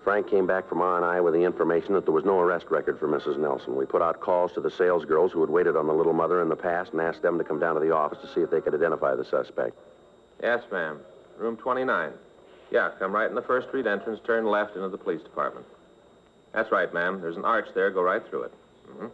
Frank 0.05 0.29
came 0.29 0.47
back 0.47 0.69
from 0.69 0.81
R&I 0.81 1.19
with 1.19 1.33
the 1.33 1.43
information 1.43 1.93
that 1.93 2.05
there 2.05 2.13
was 2.13 2.25
no 2.25 2.39
arrest 2.39 2.67
record 2.69 2.97
for 2.97 3.07
Mrs. 3.07 3.37
Nelson. 3.37 3.75
We 3.75 3.85
put 3.85 4.01
out 4.01 4.21
calls 4.21 4.53
to 4.53 4.61
the 4.61 4.71
sales 4.71 5.05
girls 5.05 5.31
who 5.31 5.41
had 5.41 5.49
waited 5.49 5.75
on 5.75 5.85
the 5.85 5.93
little 5.93 6.13
mother 6.13 6.41
in 6.41 6.49
the 6.49 6.55
past 6.55 6.93
and 6.93 7.01
asked 7.01 7.21
them 7.21 7.37
to 7.37 7.43
come 7.43 7.59
down 7.59 7.75
to 7.75 7.81
the 7.81 7.93
office 7.93 8.19
to 8.21 8.27
see 8.27 8.41
if 8.41 8.49
they 8.49 8.61
could 8.61 8.73
identify 8.73 9.15
the 9.15 9.25
suspect. 9.25 9.75
Yes, 10.41 10.63
ma'am. 10.71 10.99
Room 11.37 11.57
29. 11.57 12.13
Yeah, 12.71 12.91
come 12.99 13.11
right 13.11 13.29
in 13.29 13.35
the 13.35 13.41
first 13.41 13.67
street 13.67 13.85
entrance, 13.85 14.19
turn 14.25 14.45
left 14.45 14.75
into 14.75 14.87
the 14.89 14.97
police 14.97 15.21
department. 15.21 15.65
That's 16.53 16.71
right, 16.71 16.91
ma'am. 16.93 17.19
There's 17.21 17.37
an 17.37 17.45
arch 17.45 17.67
there. 17.75 17.91
Go 17.91 18.01
right 18.01 18.21
through 18.29 18.43
it. 18.43 18.53
hmm 18.89 19.07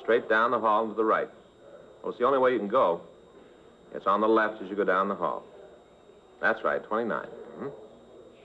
Straight 0.00 0.28
down 0.28 0.50
the 0.50 0.58
hall 0.58 0.84
and 0.84 0.92
to 0.92 0.96
the 0.96 1.04
right. 1.04 1.28
Well, 2.02 2.10
it's 2.10 2.18
the 2.18 2.26
only 2.26 2.38
way 2.38 2.52
you 2.52 2.58
can 2.58 2.68
go. 2.68 3.00
It's 3.94 4.06
on 4.06 4.20
the 4.20 4.28
left 4.28 4.60
as 4.62 4.68
you 4.68 4.76
go 4.76 4.84
down 4.84 5.08
the 5.08 5.14
hall. 5.14 5.42
That's 6.40 6.62
right, 6.64 6.82
29. 6.84 7.26
hmm 7.58 7.66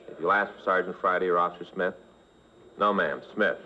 If 0.10 0.19
you'll 0.19 0.31
ask 0.31 0.53
for 0.53 0.62
Sergeant 0.63 0.95
Friday 1.01 1.27
or 1.27 1.38
Officer 1.38 1.65
Smith. 1.73 1.93
No, 2.79 2.93
ma'am, 2.93 3.21
Smith. 3.33 3.57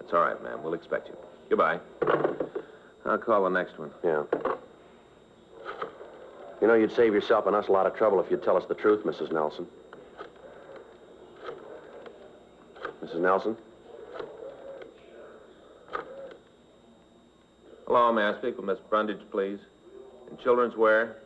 That's 0.00 0.12
all 0.12 0.20
right, 0.20 0.42
ma'am. 0.42 0.62
We'll 0.62 0.74
expect 0.74 1.08
you. 1.08 1.16
Goodbye. 1.48 1.78
I'll 3.04 3.18
call 3.18 3.44
the 3.44 3.50
next 3.50 3.78
one. 3.78 3.90
Yeah. 4.02 4.24
You 6.60 6.66
know, 6.66 6.74
you'd 6.74 6.94
save 6.96 7.12
yourself 7.14 7.46
and 7.46 7.54
us 7.54 7.68
a 7.68 7.72
lot 7.72 7.86
of 7.86 7.94
trouble 7.94 8.18
if 8.20 8.30
you'd 8.30 8.42
tell 8.42 8.56
us 8.56 8.64
the 8.68 8.74
truth, 8.74 9.04
Mrs. 9.04 9.32
Nelson. 9.32 9.66
Mrs. 13.16 13.22
Nelson? 13.22 13.56
Hello, 17.86 18.12
may 18.12 18.22
I 18.22 18.38
speak 18.38 18.56
with 18.56 18.66
Miss 18.66 18.78
Brundage, 18.90 19.20
please? 19.30 19.58
In 20.30 20.36
children's 20.38 20.76
wear? 20.76 21.16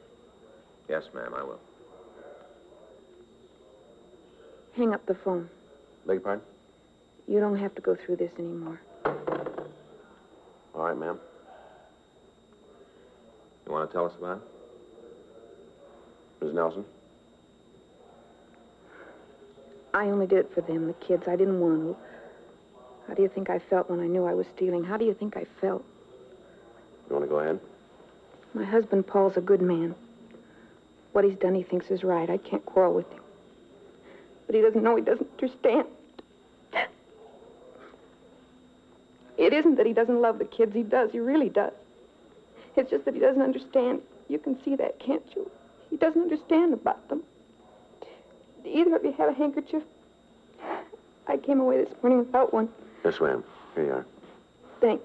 Yes, 0.89 1.03
ma'am, 1.15 1.33
I 1.37 1.43
will. 1.43 1.59
Hang 4.77 4.95
up 4.95 5.05
the 5.07 5.17
phone. 5.25 5.49
Beg 6.07 6.15
your 6.15 6.21
pardon? 6.21 6.45
You 7.27 7.41
don't 7.41 7.59
have 7.59 7.75
to 7.75 7.83
go 7.83 7.97
through 8.07 8.17
this 8.17 8.31
anymore. 8.39 8.81
All 10.75 10.85
right, 10.85 10.97
ma'am. 10.97 11.19
You 13.67 13.73
want 13.73 13.91
to 13.91 13.93
tell 13.93 14.07
us 14.07 14.13
about 14.19 14.39
it? 14.39 16.45
Ms. 16.45 16.55
Nelson? 16.55 16.85
I 19.93 20.07
only 20.07 20.27
did 20.27 20.39
it 20.39 20.55
for 20.55 20.61
them, 20.61 20.87
the 20.87 20.93
kids. 20.95 21.25
I 21.27 21.37
didn't 21.37 21.61
want 21.61 21.83
to. 21.83 21.97
How 23.09 23.15
do 23.15 23.23
you 23.23 23.29
think 23.29 23.51
I 23.51 23.59
felt 23.59 23.91
when 23.91 24.01
I 24.01 24.07
knew 24.07 24.25
I 24.25 24.35
was 24.35 24.47
stealing? 24.55 24.85
How 24.85 24.97
do 24.97 25.05
you 25.05 25.15
think 25.15 25.37
I 25.37 25.45
felt? 25.61 25.85
You 27.09 27.17
want 27.17 27.25
to 27.25 27.29
go 27.29 27.41
ahead? 27.41 27.61
My 28.55 28.65
husband, 28.65 29.07
Paul's 29.07 29.37
a 29.37 29.41
good 29.41 29.61
man. 29.61 29.95
What 31.13 31.25
he's 31.25 31.37
done, 31.39 31.55
he 31.55 31.65
thinks 31.65 31.91
is 31.91 32.05
right. 32.05 32.31
I 32.31 32.37
can't 32.37 32.65
quarrel 32.65 32.95
with 32.95 33.11
him. 33.11 33.21
But 34.47 34.55
he 34.55 34.61
doesn't 34.61 34.83
know 34.83 34.95
he 34.97 35.03
doesn't 35.03 35.29
understand. 35.33 35.89
It 39.39 39.53
isn't 39.53 39.77
that 39.77 39.87
he 39.87 39.93
doesn't 39.93 40.21
love 40.21 40.39
the 40.39 40.45
kids. 40.45 40.75
He 40.75 40.83
does. 40.83 41.11
He 41.11 41.19
really 41.19 41.49
does. 41.49 41.73
It's 42.77 42.91
just 42.91 43.05
that 43.07 43.15
he 43.15 43.21
doesn't 43.21 43.43
understand. 43.43 44.03
You 44.29 44.39
can 44.39 44.63
see 44.63 44.77
that, 44.77 45.01
can't 45.01 45.25
you? 45.35 45.51
He 45.89 45.97
doesn't 45.97 46.21
understand 46.21 46.75
about 46.75 47.09
them. 47.09 47.23
Do 48.71 48.79
either 48.79 48.97
of 48.97 49.05
you 49.05 49.13
have 49.13 49.31
a 49.31 49.33
handkerchief? 49.33 49.83
I 51.27 51.37
came 51.37 51.61
away 51.61 51.85
this 51.85 51.93
morning 52.03 52.21
without 52.21 52.53
one. 52.53 52.69
Yes, 53.05 53.21
ma'am. 53.21 53.43
Here 53.75 53.85
you 53.85 53.93
are. 53.93 54.07
Thanks. 54.81 55.05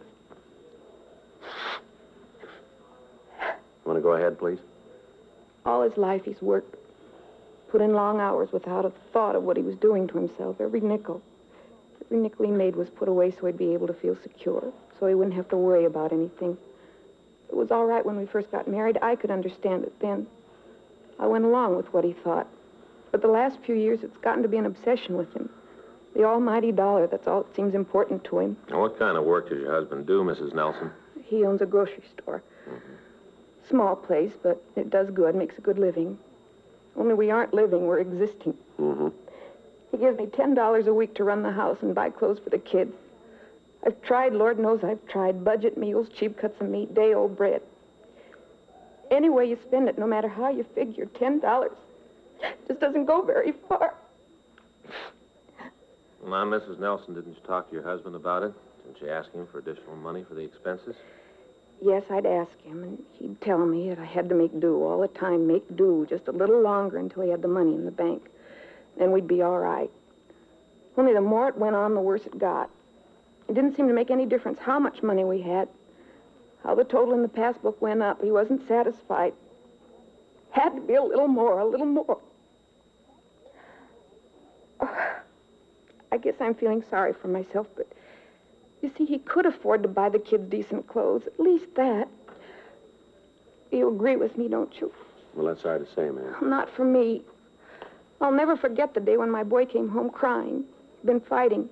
Want 3.85 3.97
to 3.97 4.01
go 4.01 4.13
ahead, 4.13 4.37
please? 4.37 4.59
All 5.65 5.81
his 5.81 5.97
life 5.97 6.25
he's 6.25 6.41
worked, 6.41 6.75
put 7.69 7.81
in 7.81 7.93
long 7.93 8.19
hours 8.19 8.51
without 8.51 8.85
a 8.85 8.91
thought 9.11 9.35
of 9.35 9.43
what 9.43 9.57
he 9.57 9.63
was 9.63 9.75
doing 9.75 10.07
to 10.09 10.17
himself. 10.17 10.61
Every 10.61 10.81
nickel, 10.81 11.21
every 12.05 12.17
nickel 12.17 12.45
he 12.45 12.51
made 12.51 12.75
was 12.75 12.89
put 12.89 13.07
away 13.07 13.31
so 13.31 13.47
he'd 13.47 13.57
be 13.57 13.73
able 13.73 13.87
to 13.87 13.93
feel 13.93 14.17
secure, 14.21 14.71
so 14.99 15.07
he 15.07 15.15
wouldn't 15.15 15.35
have 15.35 15.49
to 15.49 15.57
worry 15.57 15.85
about 15.85 16.11
anything. 16.11 16.57
It 17.49 17.55
was 17.55 17.71
all 17.71 17.85
right 17.85 18.05
when 18.05 18.17
we 18.17 18.25
first 18.27 18.51
got 18.51 18.67
married. 18.67 18.97
I 19.01 19.15
could 19.15 19.31
understand 19.31 19.83
it 19.85 19.99
then. 19.99 20.27
I 21.19 21.25
went 21.27 21.45
along 21.45 21.77
with 21.77 21.91
what 21.93 22.03
he 22.03 22.13
thought. 22.13 22.47
But 23.15 23.21
the 23.21 23.29
last 23.29 23.59
few 23.65 23.75
years, 23.75 24.03
it's 24.03 24.17
gotten 24.17 24.43
to 24.43 24.49
be 24.49 24.57
an 24.57 24.65
obsession 24.65 25.15
with 25.15 25.33
him. 25.33 25.47
The 26.17 26.25
almighty 26.25 26.73
dollar, 26.73 27.07
that's 27.07 27.29
all 27.29 27.43
that 27.43 27.55
seems 27.55 27.73
important 27.73 28.25
to 28.25 28.39
him. 28.39 28.57
Now, 28.69 28.81
what 28.81 28.99
kind 28.99 29.15
of 29.15 29.23
work 29.23 29.47
does 29.47 29.61
your 29.61 29.71
husband 29.71 30.05
do, 30.05 30.21
Mrs. 30.21 30.53
Nelson? 30.53 30.91
He 31.23 31.45
owns 31.45 31.61
a 31.61 31.65
grocery 31.65 32.03
store. 32.19 32.43
Small 33.69 33.95
place, 33.95 34.33
but 34.43 34.61
it 34.75 34.89
does 34.89 35.09
good, 35.11 35.33
makes 35.33 35.57
a 35.57 35.61
good 35.61 35.79
living. 35.79 36.17
Only 36.97 37.13
we 37.13 37.31
aren't 37.31 37.53
living, 37.53 37.87
we're 37.87 37.99
existing. 37.99 38.53
Mm-hmm. 38.77 39.07
He 39.91 39.97
gives 39.97 40.17
me 40.17 40.25
$10 40.25 40.85
a 40.85 40.93
week 40.93 41.15
to 41.15 41.23
run 41.23 41.41
the 41.41 41.53
house 41.53 41.77
and 41.83 41.95
buy 41.95 42.09
clothes 42.09 42.39
for 42.43 42.49
the 42.49 42.59
kids. 42.59 42.93
I've 43.85 44.01
tried, 44.01 44.33
Lord 44.33 44.59
knows 44.59 44.83
I've 44.83 45.07
tried, 45.07 45.45
budget 45.45 45.77
meals, 45.77 46.09
cheap 46.09 46.37
cuts 46.37 46.59
of 46.59 46.67
meat, 46.67 46.93
day-old 46.93 47.37
bread. 47.37 47.61
Any 49.09 49.29
way 49.29 49.45
you 49.45 49.57
spend 49.65 49.87
it, 49.87 49.97
no 49.97 50.05
matter 50.05 50.27
how 50.27 50.49
you 50.49 50.65
figure, 50.75 51.05
$10 51.05 51.69
just 52.67 52.79
doesn't 52.79 53.05
go 53.05 53.21
very 53.21 53.53
far. 53.67 53.95
Well, 56.21 56.31
now, 56.31 56.57
Mrs. 56.57 56.79
Nelson, 56.79 57.13
didn't 57.13 57.33
you 57.33 57.41
talk 57.45 57.69
to 57.69 57.73
your 57.73 57.83
husband 57.83 58.15
about 58.15 58.43
it? 58.43 58.53
Didn't 58.83 59.01
you 59.01 59.09
ask 59.09 59.31
him 59.31 59.47
for 59.51 59.59
additional 59.59 59.95
money 59.95 60.23
for 60.27 60.33
the 60.33 60.41
expenses? 60.41 60.95
Yes, 61.81 62.03
I'd 62.09 62.25
ask 62.25 62.51
him, 62.63 62.83
and 62.83 63.03
he'd 63.13 63.41
tell 63.41 63.65
me 63.65 63.89
that 63.89 63.99
I 63.99 64.05
had 64.05 64.29
to 64.29 64.35
make 64.35 64.59
do 64.59 64.83
all 64.83 65.01
the 65.01 65.07
time, 65.07 65.45
make 65.45 65.75
do 65.75 66.07
just 66.09 66.27
a 66.27 66.31
little 66.31 66.61
longer 66.61 66.97
until 66.97 67.23
he 67.23 67.29
had 67.29 67.41
the 67.41 67.47
money 67.47 67.73
in 67.75 67.85
the 67.85 67.91
bank. 67.91 68.23
Then 68.97 69.11
we'd 69.11 69.27
be 69.27 69.41
all 69.41 69.59
right. 69.59 69.91
Only 70.97 71.13
the 71.13 71.21
more 71.21 71.49
it 71.49 71.57
went 71.57 71.75
on, 71.75 71.93
the 71.93 72.01
worse 72.01 72.25
it 72.25 72.39
got. 72.39 72.69
It 73.49 73.53
didn't 73.53 73.75
seem 73.75 73.87
to 73.87 73.93
make 73.93 74.09
any 74.09 74.25
difference 74.25 74.59
how 74.59 74.79
much 74.79 75.03
money 75.03 75.23
we 75.25 75.41
had, 75.41 75.67
how 76.63 76.75
the 76.75 76.85
total 76.85 77.13
in 77.13 77.21
the 77.21 77.27
passbook 77.27 77.81
went 77.81 78.01
up. 78.01 78.21
He 78.23 78.31
wasn't 78.31 78.67
satisfied. 78.67 79.33
Had 80.55 80.69
to 80.69 80.81
be 80.81 80.93
a 80.93 81.03
little 81.03 81.27
more, 81.27 81.59
a 81.59 81.65
little 81.65 81.85
more. 81.85 82.17
Oh, 84.79 85.15
I 86.13 86.17
guess 86.17 86.35
I'm 86.39 86.55
feeling 86.55 86.81
sorry 86.89 87.11
for 87.11 87.27
myself, 87.27 87.67
but 87.75 87.87
you 88.81 88.89
see, 88.97 89.03
he 89.03 89.19
could 89.19 89.45
afford 89.45 89.83
to 89.83 89.89
buy 89.89 90.07
the 90.07 90.17
kids 90.17 90.49
decent 90.49 90.87
clothes. 90.87 91.23
At 91.27 91.37
least 91.41 91.75
that. 91.75 92.07
You 93.69 93.89
agree 93.89 94.15
with 94.15 94.37
me, 94.37 94.47
don't 94.47 94.73
you? 94.79 94.93
Well, 95.33 95.47
that's 95.47 95.63
hard 95.63 95.85
to 95.85 95.93
say, 95.93 96.09
ma'am. 96.09 96.37
Not 96.41 96.69
for 96.73 96.85
me. 96.85 97.23
I'll 98.21 98.31
never 98.31 98.55
forget 98.55 98.93
the 98.93 99.01
day 99.01 99.17
when 99.17 99.29
my 99.29 99.43
boy 99.43 99.65
came 99.65 99.89
home 99.89 100.09
crying. 100.09 100.63
He'd 101.01 101.07
been 101.07 101.19
fighting. 101.19 101.67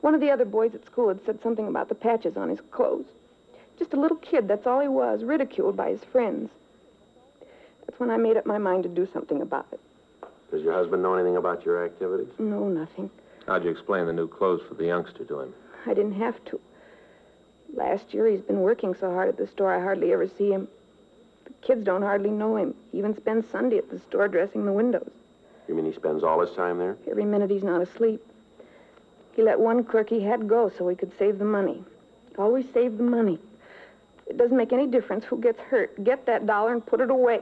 One 0.00 0.16
of 0.16 0.20
the 0.20 0.32
other 0.32 0.44
boys 0.44 0.74
at 0.74 0.84
school 0.86 1.06
had 1.06 1.24
said 1.24 1.40
something 1.40 1.68
about 1.68 1.88
the 1.88 1.94
patches 1.94 2.36
on 2.36 2.48
his 2.48 2.60
clothes. 2.72 3.06
Just 3.78 3.92
a 3.92 4.00
little 4.00 4.16
kid, 4.16 4.48
that's 4.48 4.66
all 4.66 4.80
he 4.80 4.88
was, 4.88 5.22
ridiculed 5.22 5.76
by 5.76 5.90
his 5.90 6.02
friends. 6.02 6.50
That's 7.90 7.98
when 7.98 8.10
I 8.12 8.18
made 8.18 8.36
up 8.36 8.46
my 8.46 8.58
mind 8.58 8.84
to 8.84 8.88
do 8.88 9.08
something 9.12 9.42
about 9.42 9.66
it. 9.72 9.80
Does 10.52 10.62
your 10.62 10.74
husband 10.74 11.02
know 11.02 11.14
anything 11.14 11.36
about 11.36 11.64
your 11.64 11.84
activities? 11.84 12.28
No, 12.38 12.68
nothing. 12.68 13.10
How'd 13.48 13.64
you 13.64 13.70
explain 13.70 14.06
the 14.06 14.12
new 14.12 14.28
clothes 14.28 14.60
for 14.68 14.74
the 14.74 14.86
youngster 14.86 15.24
to 15.24 15.40
him? 15.40 15.54
I 15.86 15.94
didn't 15.94 16.12
have 16.12 16.36
to. 16.44 16.60
Last 17.74 18.14
year, 18.14 18.28
he's 18.28 18.42
been 18.42 18.60
working 18.60 18.94
so 18.94 19.10
hard 19.10 19.28
at 19.28 19.36
the 19.36 19.48
store, 19.48 19.74
I 19.74 19.80
hardly 19.80 20.12
ever 20.12 20.28
see 20.28 20.52
him. 20.52 20.68
The 21.46 21.52
kids 21.66 21.82
don't 21.82 22.02
hardly 22.02 22.30
know 22.30 22.54
him. 22.54 22.76
He 22.92 22.98
even 22.98 23.16
spends 23.16 23.50
Sunday 23.50 23.78
at 23.78 23.90
the 23.90 23.98
store 23.98 24.28
dressing 24.28 24.66
the 24.66 24.72
windows. 24.72 25.10
You 25.66 25.74
mean 25.74 25.84
he 25.84 25.92
spends 25.92 26.22
all 26.22 26.40
his 26.40 26.54
time 26.54 26.78
there? 26.78 26.96
Every 27.10 27.24
minute 27.24 27.50
he's 27.50 27.64
not 27.64 27.82
asleep. 27.82 28.24
He 29.34 29.42
let 29.42 29.58
one 29.58 29.82
clerk 29.82 30.10
he 30.10 30.20
had 30.20 30.46
go 30.46 30.70
so 30.78 30.86
he 30.86 30.94
could 30.94 31.18
save 31.18 31.40
the 31.40 31.44
money. 31.44 31.82
Always 32.38 32.66
save 32.72 32.98
the 32.98 33.02
money. 33.02 33.40
It 34.28 34.36
doesn't 34.36 34.56
make 34.56 34.72
any 34.72 34.86
difference 34.86 35.24
who 35.24 35.40
gets 35.40 35.58
hurt. 35.58 36.04
Get 36.04 36.26
that 36.26 36.46
dollar 36.46 36.72
and 36.72 36.86
put 36.86 37.00
it 37.00 37.10
away. 37.10 37.40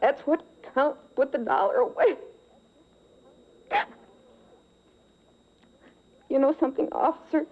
That's 0.00 0.20
what 0.26 0.42
counts. 0.74 0.98
Put 1.14 1.32
the 1.32 1.38
dollar 1.38 1.76
away. 1.76 2.16
You 6.28 6.38
know 6.38 6.54
something, 6.60 6.88
officer? 6.92 7.44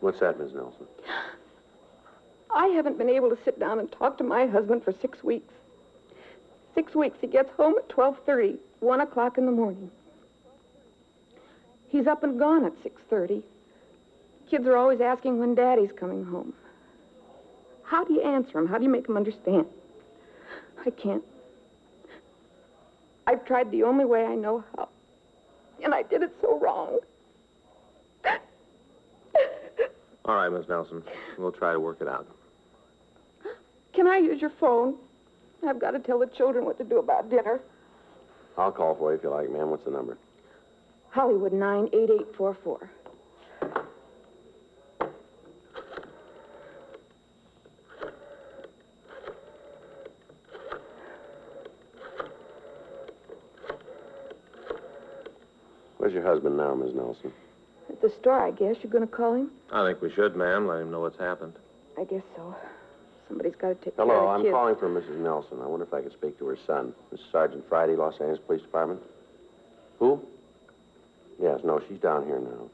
What's 0.00 0.20
that, 0.20 0.40
Miss 0.40 0.52
Nelson? 0.52 0.86
I 2.50 2.66
haven't 2.68 2.98
been 2.98 3.08
able 3.08 3.30
to 3.30 3.38
sit 3.44 3.60
down 3.60 3.78
and 3.78 3.90
talk 3.92 4.18
to 4.18 4.24
my 4.24 4.46
husband 4.46 4.82
for 4.82 4.92
six 5.00 5.22
weeks. 5.22 5.52
Six 6.74 6.94
weeks. 6.94 7.16
He 7.20 7.26
gets 7.26 7.50
home 7.56 7.74
at 7.78 7.88
12.30, 7.88 8.58
1 8.80 9.00
o'clock 9.00 9.38
in 9.38 9.46
the 9.46 9.52
morning. 9.52 9.90
He's 11.88 12.06
up 12.06 12.24
and 12.24 12.38
gone 12.38 12.64
at 12.64 12.72
6.30. 12.82 13.42
Kids 14.50 14.66
are 14.66 14.76
always 14.76 15.00
asking 15.00 15.38
when 15.38 15.54
Daddy's 15.54 15.92
coming 15.92 16.24
home. 16.24 16.54
How 17.84 18.04
do 18.04 18.14
you 18.14 18.22
answer 18.22 18.58
him? 18.58 18.66
How 18.66 18.78
do 18.78 18.84
you 18.84 18.90
make 18.90 19.06
him 19.06 19.16
understand? 19.18 19.66
I 20.84 20.90
can't. 20.90 21.22
I've 23.26 23.44
tried 23.44 23.70
the 23.70 23.82
only 23.84 24.04
way 24.04 24.24
I 24.24 24.34
know 24.34 24.64
how. 24.76 24.88
And 25.82 25.94
I 25.94 26.02
did 26.02 26.22
it 26.22 26.34
so 26.40 26.58
wrong. 26.58 26.98
All 30.24 30.36
right, 30.36 30.48
Miss 30.48 30.68
Nelson. 30.68 31.02
We'll 31.38 31.52
try 31.52 31.72
to 31.72 31.80
work 31.80 32.00
it 32.00 32.08
out. 32.08 32.26
Can 33.92 34.06
I 34.06 34.18
use 34.18 34.40
your 34.40 34.52
phone? 34.60 34.96
I've 35.66 35.80
got 35.80 35.92
to 35.92 35.98
tell 35.98 36.18
the 36.18 36.26
children 36.26 36.64
what 36.64 36.78
to 36.78 36.84
do 36.84 36.98
about 36.98 37.30
dinner. 37.30 37.60
I'll 38.56 38.72
call 38.72 38.94
for 38.94 39.12
you 39.12 39.18
if 39.18 39.24
you 39.24 39.30
like, 39.30 39.50
ma'am. 39.50 39.70
What's 39.70 39.84
the 39.84 39.90
number? 39.90 40.16
Hollywood 41.10 41.52
98844. 41.52 42.90
Where's 56.12 56.22
your 56.24 56.30
husband 56.34 56.58
now, 56.58 56.74
Miss 56.74 56.94
Nelson? 56.94 57.32
At 57.88 58.02
the 58.02 58.12
store, 58.20 58.38
I 58.38 58.50
guess. 58.50 58.76
You're 58.82 58.92
going 58.92 59.06
to 59.06 59.10
call 59.10 59.32
him? 59.32 59.50
I 59.72 59.82
think 59.88 60.02
we 60.02 60.12
should, 60.12 60.36
ma'am. 60.36 60.66
Let 60.66 60.82
him 60.82 60.90
know 60.90 61.00
what's 61.00 61.18
happened. 61.18 61.54
I 61.98 62.04
guess 62.04 62.20
so. 62.36 62.54
Somebody's 63.28 63.54
got 63.56 63.68
to 63.68 63.74
take 63.76 63.94
Hello, 63.96 64.08
care 64.08 64.16
of 64.18 64.24
the 64.24 64.28
I'm 64.28 64.42
kids. 64.42 64.52
calling 64.52 64.76
for 64.76 64.88
Mrs. 64.90 65.18
Nelson. 65.22 65.58
I 65.62 65.66
wonder 65.66 65.86
if 65.86 65.94
I 65.94 66.02
could 66.02 66.12
speak 66.12 66.38
to 66.40 66.46
her 66.48 66.58
son. 66.66 66.92
This 67.10 67.20
is 67.20 67.26
Sergeant 67.32 67.64
Friday, 67.66 67.96
Los 67.96 68.12
Angeles 68.20 68.40
Police 68.46 68.60
Department. 68.60 69.00
Who? 70.00 70.20
Yes, 71.40 71.60
no, 71.64 71.80
she's 71.88 71.98
down 71.98 72.26
here 72.26 72.40
now. 72.40 72.68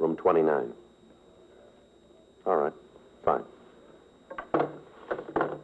Room 0.00 0.16
29. 0.16 0.72
All 2.46 2.56
right, 2.56 2.72
fine. 3.24 3.42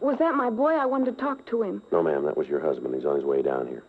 Was 0.01 0.17
that 0.21 0.37
my 0.37 0.49
boy? 0.49 0.75
I 0.75 0.87
wanted 0.87 1.17
to 1.17 1.21
talk 1.21 1.45
to 1.47 1.63
him. 1.63 1.83
No, 1.91 2.05
ma'am, 2.05 2.25
that 2.25 2.37
was 2.37 2.47
your 2.47 2.61
husband. 2.61 2.95
He's 2.95 3.05
on 3.05 3.17
his 3.17 3.25
way 3.25 3.43
down 3.43 3.67
here. 3.67 3.83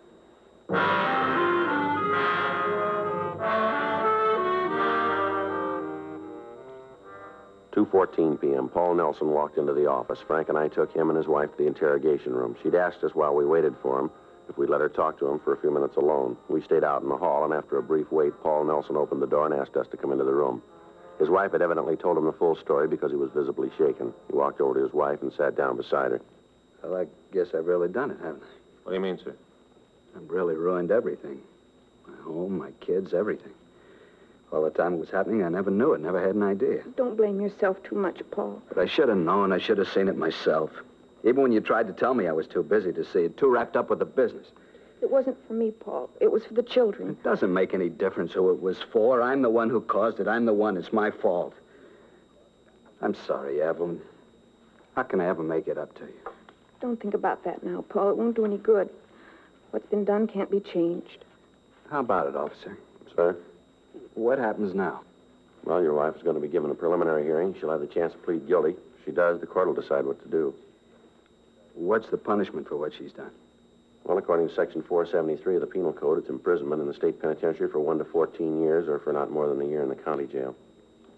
Two 7.82 7.88
fourteen 7.88 8.38
p.m. 8.38 8.70
Paul 8.70 8.94
Nelson 8.94 9.32
walked 9.32 9.58
into 9.58 9.74
the 9.74 9.88
office. 9.88 10.20
Frank 10.28 10.50
and 10.50 10.58
I 10.58 10.68
took 10.68 10.94
him 10.94 11.10
and 11.10 11.18
his 11.18 11.26
wife 11.26 11.50
to 11.50 11.58
the 11.58 11.66
interrogation 11.66 12.32
room. 12.32 12.56
She'd 12.62 12.76
asked 12.76 13.04
us 13.04 13.16
while 13.16 13.34
we 13.34 13.44
waited 13.44 13.74
for 13.82 14.00
him 14.00 14.12
if 14.48 14.56
we'd 14.56 14.70
let 14.70 14.82
her 14.82 14.88
talk 14.88 15.18
to 15.18 15.28
him 15.28 15.40
for 15.40 15.54
a 15.54 15.58
few 15.60 15.72
minutes 15.72 15.98
alone. 15.98 16.38
We 16.48 16.62
stayed 16.62 16.84
out 16.84 17.02
in 17.02 17.10
the 17.10 17.18
hall, 17.18 17.44
and 17.44 17.52
after 17.52 17.80
a 17.80 17.82
brief 17.82 18.12
wait, 18.12 18.34
Paul 18.44 18.66
Nelson 18.66 18.98
opened 18.98 19.24
the 19.24 19.26
door 19.26 19.48
and 19.48 19.56
asked 19.60 19.76
us 19.78 19.88
to 19.90 19.98
come 19.98 20.12
into 20.12 20.26
the 20.26 20.32
room. 20.32 20.62
His 21.18 21.28
wife 21.28 21.54
had 21.54 21.64
evidently 21.64 21.96
told 21.96 22.20
him 22.20 22.26
the 22.26 22.34
full 22.34 22.56
story 22.56 22.88
because 22.88 23.10
he 23.10 23.18
was 23.18 23.32
visibly 23.32 23.72
shaken. 23.80 24.14
He 24.30 24.38
walked 24.38 24.62
over 24.62 24.76
to 24.76 24.84
his 24.86 24.94
wife 24.94 25.24
and 25.24 25.34
sat 25.34 25.58
down 25.58 25.76
beside 25.76 26.12
her. 26.12 26.22
Well, 26.84 27.02
I 27.02 27.08
guess 27.34 27.48
I've 27.56 27.66
really 27.66 27.90
done 27.90 28.12
it, 28.12 28.18
haven't 28.22 28.44
I? 28.44 28.84
What 28.84 28.92
do 28.92 28.94
you 28.94 29.02
mean, 29.02 29.18
sir? 29.18 29.34
I've 30.16 30.30
really 30.30 30.54
ruined 30.54 30.92
everything. 30.92 31.42
My 32.08 32.22
home, 32.22 32.60
my 32.60 32.70
kids, 32.80 33.16
everything. 33.16 33.54
All 34.52 34.64
the 34.64 34.70
time 34.70 34.96
it 34.96 35.00
was 35.00 35.10
happening, 35.10 35.44
I 35.44 35.50
never 35.50 35.72
knew 35.72 35.94
it, 35.94 36.02
never 36.02 36.20
had 36.20 36.36
an 36.36 36.44
idea. 36.44 36.84
Don't 36.98 37.16
blame 37.16 37.40
yourself 37.40 37.82
too 37.84 37.96
much, 37.96 38.22
Paul. 38.32 38.62
But 38.68 38.80
I 38.80 38.86
should 38.86 39.08
have 39.08 39.18
known. 39.18 39.54
I 39.54 39.60
should 39.60 39.78
have 39.78 39.88
seen 39.88 40.10
it 40.10 40.18
myself. 40.18 40.72
Even 41.24 41.42
when 41.42 41.52
you 41.52 41.62
tried 41.62 41.88
to 41.88 41.94
tell 41.94 42.14
me 42.14 42.28
I 42.28 42.32
was 42.34 42.48
too 42.48 42.64
busy 42.64 42.92
to 42.92 43.06
see 43.06 43.20
it, 43.20 43.38
too 43.38 43.48
wrapped 43.48 43.78
up 43.78 43.90
with 43.90 44.00
the 44.00 44.06
business. 44.06 44.48
It 45.02 45.10
wasn't 45.10 45.38
for 45.48 45.54
me, 45.54 45.72
Paul. 45.72 46.10
It 46.20 46.32
was 46.32 46.46
for 46.46 46.54
the 46.54 46.64
children. 46.64 47.12
It 47.12 47.24
doesn't 47.24 47.54
make 47.54 47.74
any 47.74 47.90
difference 47.90 48.34
who 48.34 48.52
it 48.52 48.62
was 48.62 48.78
for. 48.92 49.22
I'm 49.22 49.42
the 49.42 49.50
one 49.50 49.70
who 49.70 49.82
caused 49.82 50.20
it. 50.20 50.28
I'm 50.28 50.46
the 50.46 50.54
one. 50.54 50.78
It's 50.78 50.92
my 50.92 51.12
fault. 51.12 51.54
I'm 53.02 53.16
sorry, 53.16 53.62
Evelyn. 53.62 54.02
How 54.96 55.04
can 55.04 55.22
I 55.22 55.28
ever 55.28 55.44
make 55.44 55.68
it 55.68 55.78
up 55.78 55.96
to 55.96 56.04
you? 56.04 56.32
Don't 56.82 57.00
think 57.00 57.14
about 57.14 57.44
that 57.46 57.64
now, 57.64 57.84
Paul. 57.88 58.10
It 58.12 58.18
won't 58.18 58.36
do 58.36 58.46
any 58.46 58.58
good. 58.58 58.90
What's 59.72 59.88
been 59.88 60.04
done 60.04 60.28
can't 60.28 60.52
be 60.52 60.60
changed. 60.60 61.24
How 61.90 62.02
about 62.02 62.28
it, 62.28 62.36
officer? 62.36 62.78
Sir? 63.16 63.38
What 64.16 64.40
happens 64.40 64.76
now? 64.76 65.02
Well, 65.64 65.82
your 65.82 65.94
wife 65.94 66.16
is 66.16 66.24
going 66.24 66.36
to 66.36 66.42
be 66.42 66.48
given 66.48 66.72
a 66.72 66.76
preliminary 66.76 67.24
hearing. 67.24 67.56
She'll 67.60 67.72
have 67.72 67.82
the 67.82 67.88
chance 67.88 68.14
to 68.14 68.20
plead 68.20 68.48
guilty. 68.48 68.72
If 68.72 69.06
she 69.06 69.12
does, 69.12 69.40
the 69.40 69.48
court 69.48 69.68
will 69.68 69.76
decide 69.76 70.06
what 70.06 70.22
to 70.24 70.30
do. 70.30 70.54
What's 71.76 72.10
the 72.10 72.18
punishment 72.18 72.68
for 72.68 72.76
what 72.76 72.94
she's 72.98 73.12
done? 73.12 73.32
Well, 74.04 74.18
according 74.18 74.50
to 74.50 74.56
Section 74.56 74.82
473 74.82 75.56
of 75.56 75.62
the 75.62 75.68
Penal 75.68 75.94
Code, 75.94 76.18
it's 76.18 76.30
imprisonment 76.30 76.82
in 76.82 76.88
the 76.88 76.94
state 76.94 77.22
penitentiary 77.22 77.70
for 77.70 77.80
1 77.80 78.00
to 78.00 78.06
14 78.06 78.62
years 78.62 78.88
or 78.88 79.00
for 79.00 79.14
not 79.14 79.30
more 79.32 79.48
than 79.48 79.62
a 79.62 79.66
year 79.66 79.84
in 79.84 79.90
the 79.90 79.96
county 79.96 80.26
jail. 80.26 80.56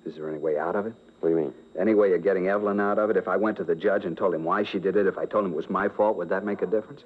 Is 0.05 0.15
there 0.15 0.29
any 0.29 0.37
way 0.37 0.57
out 0.57 0.75
of 0.75 0.85
it? 0.85 0.93
What 1.21 1.29
do 1.29 1.35
you 1.35 1.41
mean? 1.41 1.53
Any 1.79 1.93
way 1.95 2.13
of 2.13 2.23
getting 2.23 2.49
Evelyn 2.49 2.81
out 2.81 2.99
of 2.99 3.09
it? 3.09 3.15
If 3.15 3.29
I 3.29 3.37
went 3.37 3.55
to 3.57 3.63
the 3.63 3.75
judge 3.75 4.03
and 4.03 4.17
told 4.17 4.33
him 4.33 4.43
why 4.43 4.63
she 4.63 4.79
did 4.79 4.97
it, 4.97 5.07
if 5.07 5.17
I 5.17 5.25
told 5.25 5.45
him 5.45 5.53
it 5.53 5.55
was 5.55 5.69
my 5.69 5.87
fault, 5.87 6.17
would 6.17 6.27
that 6.29 6.43
make 6.43 6.61
a 6.61 6.65
difference? 6.65 7.01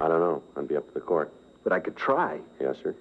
I 0.00 0.08
don't 0.08 0.20
know. 0.20 0.42
I'd 0.56 0.66
be 0.66 0.76
up 0.76 0.88
to 0.88 0.94
the 0.94 1.00
court. 1.00 1.30
But 1.62 1.74
I 1.74 1.80
could 1.80 1.96
try. 1.96 2.38
Yes, 2.58 2.76
sir. 2.82 2.94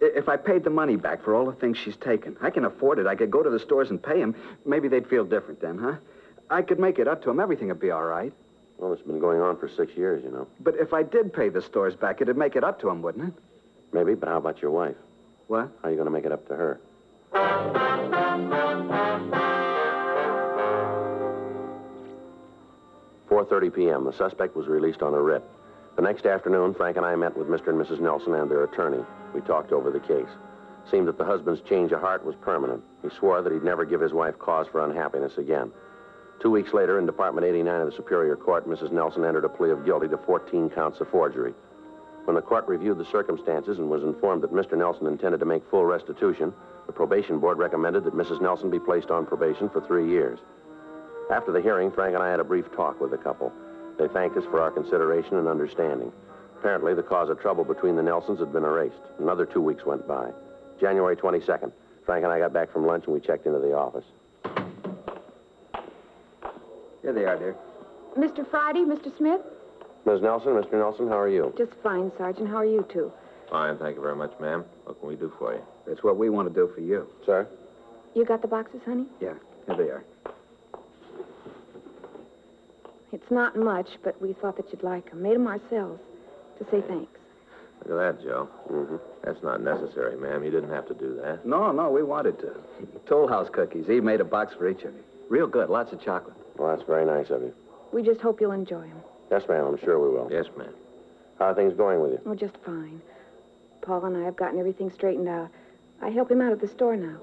If 0.00 0.28
I 0.28 0.36
paid 0.36 0.64
the 0.64 0.70
money 0.70 0.96
back 0.96 1.22
for 1.22 1.34
all 1.34 1.46
the 1.46 1.52
things 1.52 1.78
she's 1.78 1.96
taken, 1.96 2.36
I 2.40 2.50
can 2.50 2.64
afford 2.64 2.98
it. 2.98 3.06
I 3.06 3.14
could 3.14 3.30
go 3.30 3.42
to 3.42 3.50
the 3.50 3.58
stores 3.58 3.90
and 3.90 4.02
pay 4.02 4.20
him. 4.20 4.34
Maybe 4.64 4.88
they'd 4.88 5.06
feel 5.06 5.24
different 5.24 5.60
then, 5.60 5.78
huh? 5.78 5.94
I 6.50 6.62
could 6.62 6.78
make 6.78 6.98
it 6.98 7.08
up 7.08 7.22
to 7.24 7.30
him. 7.30 7.40
Everything 7.40 7.68
would 7.68 7.80
be 7.80 7.90
all 7.90 8.04
right. 8.04 8.32
Well, 8.78 8.92
it's 8.92 9.02
been 9.02 9.18
going 9.18 9.40
on 9.40 9.56
for 9.58 9.68
six 9.68 9.96
years, 9.96 10.22
you 10.22 10.30
know. 10.30 10.46
But 10.60 10.76
if 10.76 10.92
I 10.92 11.02
did 11.02 11.32
pay 11.32 11.48
the 11.48 11.62
stores 11.62 11.94
back, 11.96 12.20
it'd 12.20 12.36
make 12.36 12.56
it 12.56 12.64
up 12.64 12.80
to 12.80 12.90
him, 12.90 13.00
wouldn't 13.00 13.28
it? 13.28 13.34
Maybe, 13.92 14.14
but 14.14 14.28
how 14.28 14.36
about 14.36 14.60
your 14.60 14.70
wife? 14.70 14.96
What? 15.46 15.70
How 15.82 15.88
are 15.88 15.90
you 15.90 15.96
going 15.96 16.06
to 16.06 16.12
make 16.12 16.26
it 16.26 16.32
up 16.32 16.46
to 16.48 16.54
her? 16.56 16.80
4.30 23.28 23.74
p.m. 23.74 24.04
The 24.04 24.12
suspect 24.12 24.56
was 24.56 24.66
released 24.66 25.02
on 25.02 25.14
a 25.14 25.20
writ. 25.20 25.42
The 25.96 26.02
next 26.02 26.26
afternoon, 26.26 26.74
Frank 26.74 26.98
and 26.98 27.06
I 27.06 27.16
met 27.16 27.34
with 27.34 27.48
Mr. 27.48 27.68
and 27.68 27.80
Mrs. 27.80 28.00
Nelson 28.00 28.34
and 28.34 28.50
their 28.50 28.64
attorney. 28.64 29.02
We 29.34 29.40
talked 29.40 29.72
over 29.72 29.90
the 29.90 29.98
case. 29.98 30.28
It 30.28 30.90
Seemed 30.90 31.08
that 31.08 31.16
the 31.16 31.24
husband's 31.24 31.62
change 31.62 31.90
of 31.90 32.02
heart 32.02 32.22
was 32.22 32.34
permanent. 32.36 32.84
He 33.02 33.08
swore 33.08 33.40
that 33.40 33.50
he'd 33.50 33.64
never 33.64 33.86
give 33.86 34.02
his 34.02 34.12
wife 34.12 34.38
cause 34.38 34.66
for 34.70 34.84
unhappiness 34.84 35.38
again. 35.38 35.72
Two 36.38 36.50
weeks 36.50 36.74
later, 36.74 36.98
in 36.98 37.06
Department 37.06 37.46
89 37.46 37.80
of 37.80 37.90
the 37.90 37.96
Superior 37.96 38.36
Court, 38.36 38.68
Mrs. 38.68 38.92
Nelson 38.92 39.24
entered 39.24 39.46
a 39.46 39.48
plea 39.48 39.70
of 39.70 39.86
guilty 39.86 40.06
to 40.08 40.18
14 40.18 40.68
counts 40.68 41.00
of 41.00 41.08
forgery. 41.08 41.54
When 42.26 42.36
the 42.36 42.42
court 42.42 42.68
reviewed 42.68 42.98
the 42.98 43.06
circumstances 43.06 43.78
and 43.78 43.88
was 43.88 44.02
informed 44.02 44.42
that 44.42 44.52
Mr. 44.52 44.76
Nelson 44.76 45.06
intended 45.06 45.40
to 45.40 45.46
make 45.46 45.64
full 45.70 45.86
restitution, 45.86 46.52
the 46.86 46.92
probation 46.92 47.38
board 47.38 47.56
recommended 47.56 48.04
that 48.04 48.14
Mrs. 48.14 48.42
Nelson 48.42 48.68
be 48.68 48.78
placed 48.78 49.10
on 49.10 49.24
probation 49.24 49.70
for 49.70 49.80
three 49.80 50.10
years. 50.10 50.40
After 51.30 51.52
the 51.52 51.62
hearing, 51.62 51.90
Frank 51.90 52.14
and 52.14 52.22
I 52.22 52.30
had 52.30 52.40
a 52.40 52.44
brief 52.44 52.70
talk 52.72 53.00
with 53.00 53.12
the 53.12 53.16
couple. 53.16 53.50
They 53.98 54.08
thanked 54.08 54.36
us 54.36 54.44
for 54.44 54.60
our 54.60 54.70
consideration 54.70 55.36
and 55.36 55.48
understanding. 55.48 56.12
Apparently, 56.58 56.94
the 56.94 57.02
cause 57.02 57.28
of 57.30 57.40
trouble 57.40 57.64
between 57.64 57.96
the 57.96 58.02
Nelsons 58.02 58.40
had 58.40 58.52
been 58.52 58.64
erased. 58.64 58.94
Another 59.18 59.46
two 59.46 59.60
weeks 59.60 59.84
went 59.84 60.06
by. 60.06 60.30
January 60.80 61.16
22nd, 61.16 61.72
Frank 62.04 62.24
and 62.24 62.32
I 62.32 62.38
got 62.38 62.52
back 62.52 62.72
from 62.72 62.86
lunch 62.86 63.04
and 63.04 63.14
we 63.14 63.20
checked 63.20 63.46
into 63.46 63.58
the 63.58 63.74
office. 63.74 64.04
Here 67.02 67.12
they 67.12 67.24
are, 67.24 67.36
dear. 67.36 67.56
Mr. 68.18 68.48
Friday, 68.50 68.80
Mr. 68.80 69.16
Smith? 69.16 69.40
Ms. 70.06 70.22
Nelson, 70.22 70.52
Mr. 70.52 70.72
Nelson, 70.72 71.08
how 71.08 71.18
are 71.18 71.28
you? 71.28 71.52
Just 71.56 71.72
fine, 71.82 72.10
Sergeant. 72.18 72.48
How 72.48 72.56
are 72.56 72.64
you 72.64 72.86
two? 72.92 73.12
Fine, 73.50 73.78
thank 73.78 73.96
you 73.96 74.02
very 74.02 74.16
much, 74.16 74.32
ma'am. 74.40 74.64
What 74.84 74.98
can 75.00 75.08
we 75.08 75.16
do 75.16 75.32
for 75.38 75.54
you? 75.54 75.60
That's 75.86 76.02
what 76.02 76.16
we 76.16 76.30
want 76.30 76.48
to 76.48 76.54
do 76.54 76.72
for 76.74 76.80
you. 76.80 77.06
Sir? 77.24 77.46
You 78.14 78.24
got 78.24 78.42
the 78.42 78.48
boxes, 78.48 78.80
honey? 78.84 79.06
Yeah, 79.20 79.34
here 79.66 79.76
they 79.76 79.84
are. 79.84 80.04
It's 83.12 83.30
not 83.30 83.56
much, 83.56 83.88
but 84.02 84.20
we 84.20 84.32
thought 84.32 84.56
that 84.56 84.70
you'd 84.72 84.82
like 84.82 85.10
them. 85.10 85.22
Made 85.22 85.34
them 85.36 85.46
ourselves 85.46 86.00
to 86.58 86.64
say 86.70 86.82
thanks. 86.86 87.18
Look 87.86 88.00
at 88.00 88.18
that, 88.18 88.24
Joe. 88.24 88.48
Mm-hmm. 88.70 88.96
That's 89.22 89.42
not 89.42 89.60
necessary, 89.60 90.16
ma'am. 90.16 90.42
You 90.42 90.50
didn't 90.50 90.70
have 90.70 90.88
to 90.88 90.94
do 90.94 91.18
that. 91.22 91.46
No, 91.46 91.70
no, 91.72 91.90
we 91.90 92.02
wanted 92.02 92.38
to. 92.40 92.56
Toll 93.06 93.28
House 93.28 93.48
cookies. 93.52 93.88
Eve 93.88 94.02
made 94.02 94.20
a 94.20 94.24
box 94.24 94.54
for 94.54 94.68
each 94.68 94.82
of 94.82 94.94
you. 94.94 95.00
Real 95.28 95.46
good. 95.46 95.68
Lots 95.68 95.92
of 95.92 96.02
chocolate. 96.02 96.36
Well, 96.56 96.74
that's 96.74 96.86
very 96.86 97.04
nice 97.04 97.30
of 97.30 97.42
you. 97.42 97.54
We 97.92 98.02
just 98.02 98.20
hope 98.20 98.40
you'll 98.40 98.52
enjoy 98.52 98.80
them. 98.80 99.02
Yes, 99.30 99.42
ma'am, 99.48 99.64
I'm 99.64 99.78
sure 99.78 99.98
we 100.00 100.08
will. 100.08 100.28
Yes, 100.30 100.46
ma'am. 100.56 100.72
How 101.38 101.46
are 101.46 101.54
things 101.54 101.74
going 101.74 102.00
with 102.00 102.12
you? 102.12 102.20
Oh, 102.26 102.34
just 102.34 102.56
fine. 102.64 103.00
Paul 103.82 104.04
and 104.04 104.16
I 104.16 104.24
have 104.24 104.36
gotten 104.36 104.58
everything 104.58 104.90
straightened 104.90 105.28
out. 105.28 105.50
I 106.02 106.10
help 106.10 106.30
him 106.30 106.40
out 106.40 106.52
at 106.52 106.60
the 106.60 106.68
store 106.68 106.96
now. 106.96 107.18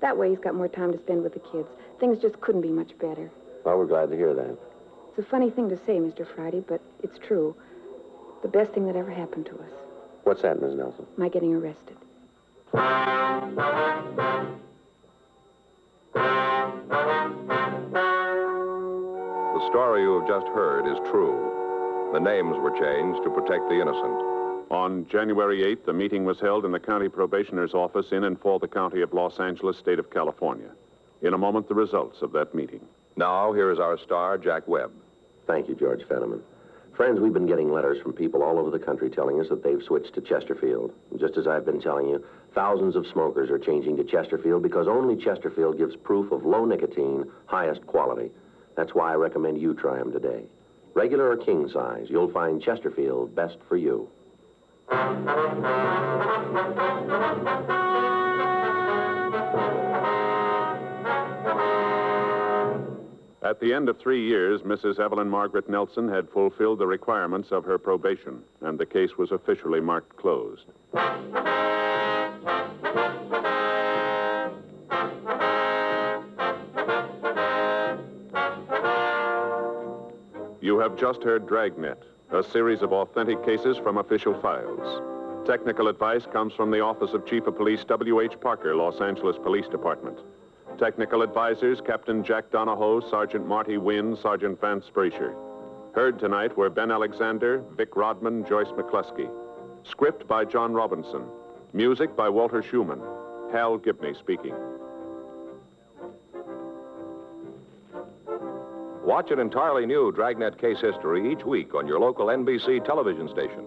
That 0.00 0.16
way 0.16 0.30
he's 0.30 0.38
got 0.38 0.54
more 0.54 0.68
time 0.68 0.92
to 0.92 0.98
spend 0.98 1.22
with 1.22 1.34
the 1.34 1.40
kids. 1.40 1.68
Things 1.98 2.18
just 2.20 2.40
couldn't 2.40 2.60
be 2.60 2.68
much 2.68 2.96
better. 2.98 3.30
Well, 3.64 3.78
we're 3.78 3.86
glad 3.86 4.10
to 4.10 4.16
hear 4.16 4.34
that. 4.34 4.58
It's 5.16 5.24
a 5.24 5.30
funny 5.30 5.48
thing 5.48 5.68
to 5.68 5.76
say, 5.86 5.98
Mr. 5.98 6.26
Friday, 6.34 6.64
but 6.66 6.80
it's 7.04 7.20
true. 7.24 7.54
The 8.42 8.48
best 8.48 8.72
thing 8.72 8.84
that 8.88 8.96
ever 8.96 9.12
happened 9.12 9.46
to 9.46 9.52
us. 9.52 9.70
What's 10.24 10.42
that, 10.42 10.60
Ms. 10.60 10.74
Nelson? 10.74 11.06
My 11.16 11.28
getting 11.28 11.54
arrested. 11.54 11.96
The 12.72 12.80
story 19.70 20.02
you 20.02 20.18
have 20.18 20.26
just 20.26 20.48
heard 20.48 20.90
is 20.90 20.98
true. 21.08 22.10
The 22.12 22.18
names 22.18 22.56
were 22.58 22.72
changed 22.72 23.22
to 23.22 23.30
protect 23.30 23.68
the 23.68 23.80
innocent. 23.80 24.72
On 24.72 25.06
January 25.08 25.62
8th, 25.62 25.86
a 25.86 25.92
meeting 25.92 26.24
was 26.24 26.40
held 26.40 26.64
in 26.64 26.72
the 26.72 26.80
county 26.80 27.08
probationer's 27.08 27.72
office 27.72 28.10
in 28.10 28.24
and 28.24 28.40
for 28.40 28.58
the 28.58 28.66
county 28.66 29.00
of 29.00 29.12
Los 29.12 29.38
Angeles, 29.38 29.78
state 29.78 30.00
of 30.00 30.10
California. 30.10 30.72
In 31.22 31.34
a 31.34 31.38
moment, 31.38 31.68
the 31.68 31.74
results 31.76 32.20
of 32.20 32.32
that 32.32 32.52
meeting. 32.52 32.84
Now, 33.16 33.52
here 33.52 33.70
is 33.70 33.78
our 33.78 33.96
star, 33.96 34.36
Jack 34.38 34.66
Webb. 34.66 34.90
Thank 35.46 35.68
you, 35.68 35.74
George 35.74 36.00
Fenneman. 36.02 36.40
Friends, 36.96 37.18
we've 37.20 37.32
been 37.32 37.46
getting 37.46 37.72
letters 37.72 38.00
from 38.02 38.12
people 38.12 38.42
all 38.42 38.58
over 38.58 38.70
the 38.70 38.78
country 38.84 39.10
telling 39.10 39.40
us 39.40 39.48
that 39.48 39.64
they've 39.64 39.82
switched 39.82 40.14
to 40.14 40.20
Chesterfield. 40.20 40.92
Just 41.18 41.36
as 41.36 41.46
I've 41.46 41.64
been 41.66 41.80
telling 41.80 42.08
you, 42.08 42.24
thousands 42.54 42.94
of 42.94 43.04
smokers 43.12 43.50
are 43.50 43.58
changing 43.58 43.96
to 43.96 44.04
Chesterfield 44.04 44.62
because 44.62 44.86
only 44.86 45.16
Chesterfield 45.16 45.76
gives 45.76 45.96
proof 45.96 46.30
of 46.30 46.44
low 46.44 46.64
nicotine, 46.64 47.24
highest 47.46 47.84
quality. 47.86 48.30
That's 48.76 48.94
why 48.94 49.12
I 49.12 49.16
recommend 49.16 49.60
you 49.60 49.74
try 49.74 49.98
them 49.98 50.12
today. 50.12 50.44
Regular 50.94 51.30
or 51.30 51.36
king 51.36 51.68
size, 51.72 52.06
you'll 52.08 52.30
find 52.30 52.62
Chesterfield 52.62 53.34
best 53.34 53.56
for 53.68 53.76
you. 53.76 54.08
At 63.54 63.60
the 63.60 63.72
end 63.72 63.88
of 63.88 63.98
three 63.98 64.20
years, 64.20 64.62
Mrs. 64.62 64.98
Evelyn 64.98 65.30
Margaret 65.30 65.68
Nelson 65.68 66.08
had 66.08 66.28
fulfilled 66.28 66.80
the 66.80 66.88
requirements 66.88 67.52
of 67.52 67.64
her 67.64 67.78
probation, 67.78 68.42
and 68.62 68.76
the 68.76 68.84
case 68.84 69.16
was 69.16 69.30
officially 69.30 69.80
marked 69.80 70.16
closed. 70.16 70.64
You 80.60 80.80
have 80.80 80.96
just 80.96 81.22
heard 81.22 81.46
Dragnet, 81.46 82.02
a 82.32 82.42
series 82.42 82.82
of 82.82 82.92
authentic 82.92 83.44
cases 83.44 83.76
from 83.76 83.98
official 83.98 84.34
files. 84.40 85.46
Technical 85.46 85.86
advice 85.86 86.26
comes 86.26 86.52
from 86.54 86.72
the 86.72 86.80
Office 86.80 87.12
of 87.12 87.24
Chief 87.24 87.46
of 87.46 87.56
Police 87.56 87.84
W.H. 87.84 88.32
Parker, 88.40 88.74
Los 88.74 89.00
Angeles 89.00 89.36
Police 89.38 89.68
Department. 89.68 90.18
Technical 90.78 91.22
advisors 91.22 91.80
Captain 91.80 92.24
Jack 92.24 92.50
Donahoe, 92.50 93.00
Sergeant 93.08 93.46
Marty 93.46 93.78
Wynn, 93.78 94.16
Sergeant 94.20 94.60
Vance 94.60 94.84
Brasher. 94.92 95.34
Heard 95.94 96.18
tonight 96.18 96.56
were 96.56 96.68
Ben 96.68 96.90
Alexander, 96.90 97.62
Vic 97.76 97.94
Rodman, 97.94 98.44
Joyce 98.44 98.68
McCluskey. 98.76 99.30
Script 99.84 100.26
by 100.26 100.44
John 100.44 100.72
Robinson. 100.72 101.26
Music 101.72 102.16
by 102.16 102.28
Walter 102.28 102.60
Schumann. 102.60 103.00
Hal 103.52 103.78
Gibney 103.78 104.14
speaking. 104.18 104.54
Watch 109.04 109.30
an 109.30 109.38
entirely 109.38 109.86
new 109.86 110.10
Dragnet 110.10 110.58
case 110.60 110.80
history 110.80 111.30
each 111.30 111.44
week 111.44 111.74
on 111.74 111.86
your 111.86 112.00
local 112.00 112.26
NBC 112.26 112.84
television 112.84 113.28
station. 113.28 113.64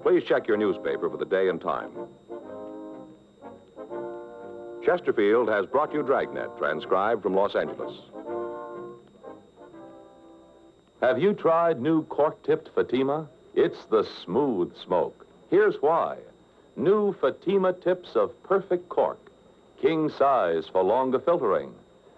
Please 0.00 0.22
check 0.24 0.48
your 0.48 0.56
newspaper 0.56 1.10
for 1.10 1.18
the 1.18 1.24
day 1.26 1.48
and 1.50 1.60
time. 1.60 1.90
Chesterfield 4.86 5.48
has 5.48 5.66
brought 5.66 5.92
you 5.92 6.04
Dragnet, 6.04 6.56
transcribed 6.58 7.20
from 7.20 7.34
Los 7.34 7.56
Angeles. 7.56 7.92
Have 11.00 11.18
you 11.18 11.34
tried 11.34 11.80
new 11.80 12.04
cork-tipped 12.04 12.70
Fatima? 12.72 13.28
It's 13.56 13.84
the 13.86 14.06
smooth 14.24 14.72
smoke. 14.84 15.26
Here's 15.50 15.74
why. 15.80 16.18
New 16.76 17.16
Fatima 17.20 17.72
tips 17.72 18.10
of 18.14 18.30
perfect 18.44 18.88
cork, 18.88 19.18
king 19.82 20.08
size 20.08 20.68
for 20.70 20.84
longer 20.84 21.18
filtering, 21.18 21.72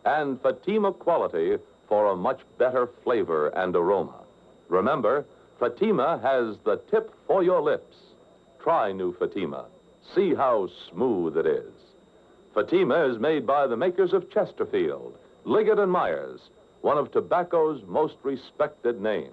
and 0.04 0.38
Fatima 0.42 0.92
quality 0.92 1.56
for 1.88 2.12
a 2.12 2.16
much 2.16 2.40
better 2.58 2.90
flavor 3.02 3.48
and 3.48 3.74
aroma. 3.74 4.20
Remember, 4.68 5.24
Fatima 5.58 6.20
has 6.22 6.58
the 6.66 6.76
tip 6.90 7.14
for 7.26 7.42
your 7.42 7.62
lips. 7.62 7.96
Try 8.62 8.92
new 8.92 9.14
Fatima. 9.18 9.64
See 10.14 10.34
how 10.34 10.68
smooth 10.90 11.38
it 11.38 11.46
is. 11.46 11.77
Fatima 12.58 13.04
is 13.08 13.20
made 13.20 13.46
by 13.46 13.68
the 13.68 13.76
makers 13.76 14.12
of 14.12 14.28
Chesterfield, 14.32 15.16
Liggett 15.44 15.78
and 15.78 15.92
Myers, 15.92 16.40
one 16.80 16.98
of 16.98 17.12
tobacco's 17.12 17.80
most 17.86 18.16
respected 18.24 19.00
names. 19.00 19.30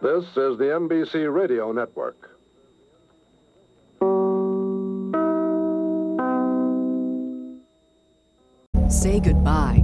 This 0.00 0.24
is 0.36 0.56
the 0.56 0.70
NBC 0.78 1.34
Radio 1.34 1.72
Network. 1.72 2.30
Say 8.88 9.18
goodbye 9.18 9.83